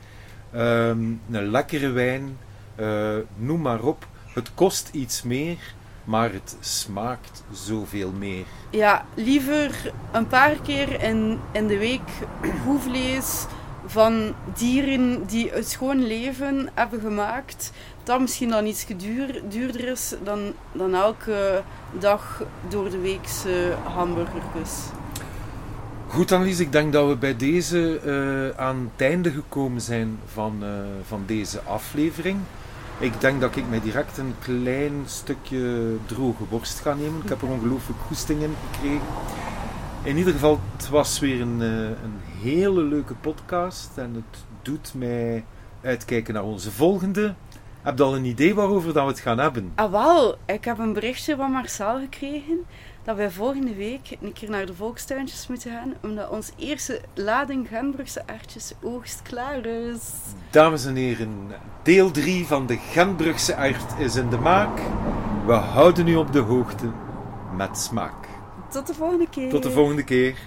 ehm, 0.51 1.01
een 1.31 1.49
lekkere 1.51 1.89
wijn, 1.89 2.37
uh, 2.79 3.15
noem 3.35 3.61
maar 3.61 3.81
op. 3.81 4.07
Het 4.33 4.53
kost 4.53 4.89
iets 4.91 5.23
meer, 5.23 5.57
maar 6.03 6.33
het 6.33 6.57
smaakt 6.59 7.43
zoveel 7.51 8.11
meer. 8.11 8.45
Ja, 8.69 9.05
liever 9.13 9.93
een 10.11 10.27
paar 10.27 10.55
keer 10.61 11.03
in, 11.03 11.39
in 11.51 11.67
de 11.67 11.77
week 11.77 12.09
goed 12.65 12.81
vlees 12.81 13.45
van 13.85 14.35
dieren 14.57 15.25
die 15.25 15.49
het 15.49 15.69
schoon 15.69 16.07
leven 16.07 16.69
hebben 16.73 16.99
gemaakt, 16.99 17.71
dat 18.09 18.19
misschien 18.19 18.49
dan 18.49 18.65
iets 18.65 18.85
duur, 18.97 19.41
duurder 19.49 19.87
is 19.87 20.13
dan, 20.23 20.53
dan 20.71 20.95
elke 20.95 21.61
dag 21.99 22.43
door 22.69 22.89
de 22.89 22.99
weekse 22.99 23.75
hamburgers. 23.83 24.71
Goed 26.07 26.31
Annelies, 26.31 26.59
ik 26.59 26.71
denk 26.71 26.93
dat 26.93 27.07
we 27.07 27.15
bij 27.15 27.35
deze 27.35 28.01
uh, 28.05 28.59
aan 28.59 28.91
het 28.91 29.07
einde 29.07 29.31
gekomen 29.31 29.81
zijn 29.81 30.19
van, 30.25 30.59
uh, 30.63 30.69
van 31.03 31.23
deze 31.25 31.61
aflevering. 31.61 32.37
Ik 32.99 33.21
denk 33.21 33.41
dat 33.41 33.55
ik 33.55 33.69
mij 33.69 33.81
direct 33.81 34.17
een 34.17 34.35
klein 34.39 34.93
stukje 35.05 35.95
droge 36.05 36.43
worst 36.49 36.79
ga 36.79 36.93
nemen. 36.93 37.21
Ik 37.23 37.29
heb 37.29 37.41
er 37.41 37.47
ongelooflijk 37.47 37.99
goesting 37.99 38.41
in 38.41 38.55
gekregen. 38.71 39.07
In 40.03 40.17
ieder 40.17 40.33
geval, 40.33 40.59
het 40.77 40.89
was 40.89 41.19
weer 41.19 41.41
een, 41.41 41.59
uh, 41.59 41.83
een 41.83 42.19
hele 42.41 42.81
leuke 42.81 43.13
podcast. 43.13 43.89
En 43.95 44.13
het 44.13 44.43
doet 44.61 44.93
mij 44.95 45.43
uitkijken 45.81 46.33
naar 46.33 46.43
onze 46.43 46.71
volgende. 46.71 47.35
Heb 47.89 47.97
je 47.97 48.03
al 48.03 48.15
een 48.15 48.25
idee 48.25 48.55
waarover 48.55 48.93
dat 48.93 49.03
we 49.03 49.09
het 49.09 49.19
gaan 49.19 49.37
hebben? 49.37 49.71
Ah, 49.75 49.91
wel. 49.91 50.35
Ik 50.45 50.65
heb 50.65 50.77
een 50.79 50.93
berichtje 50.93 51.35
van 51.35 51.51
Marcel 51.51 51.99
gekregen 51.99 52.65
dat 53.03 53.15
wij 53.15 53.31
volgende 53.31 53.75
week 53.75 54.17
een 54.21 54.33
keer 54.33 54.49
naar 54.49 54.65
de 54.65 54.73
volkstuintjes 54.73 55.47
moeten 55.47 55.71
gaan, 55.71 55.93
omdat 56.03 56.29
ons 56.29 56.51
eerste 56.57 57.01
lading 57.13 57.67
Genbrugse 57.67 58.23
aardjes 58.27 58.73
oogst 58.81 59.21
klaar 59.21 59.65
is. 59.65 60.11
Dames 60.49 60.85
en 60.85 60.95
heren, 60.95 61.47
deel 61.83 62.11
3 62.11 62.45
van 62.45 62.65
de 62.65 62.77
Genbrugse 62.77 63.55
aard 63.55 63.99
is 63.99 64.15
in 64.15 64.29
de 64.29 64.37
maak. 64.37 64.79
We 65.45 65.53
houden 65.53 66.07
u 66.07 66.15
op 66.15 66.33
de 66.33 66.39
hoogte 66.39 66.91
met 67.55 67.77
smaak. 67.77 68.27
Tot 68.69 68.87
de 68.87 68.93
volgende 68.93 69.29
keer. 69.29 69.49
Tot 69.49 69.63
de 69.63 69.71
volgende 69.71 70.03
keer. 70.03 70.37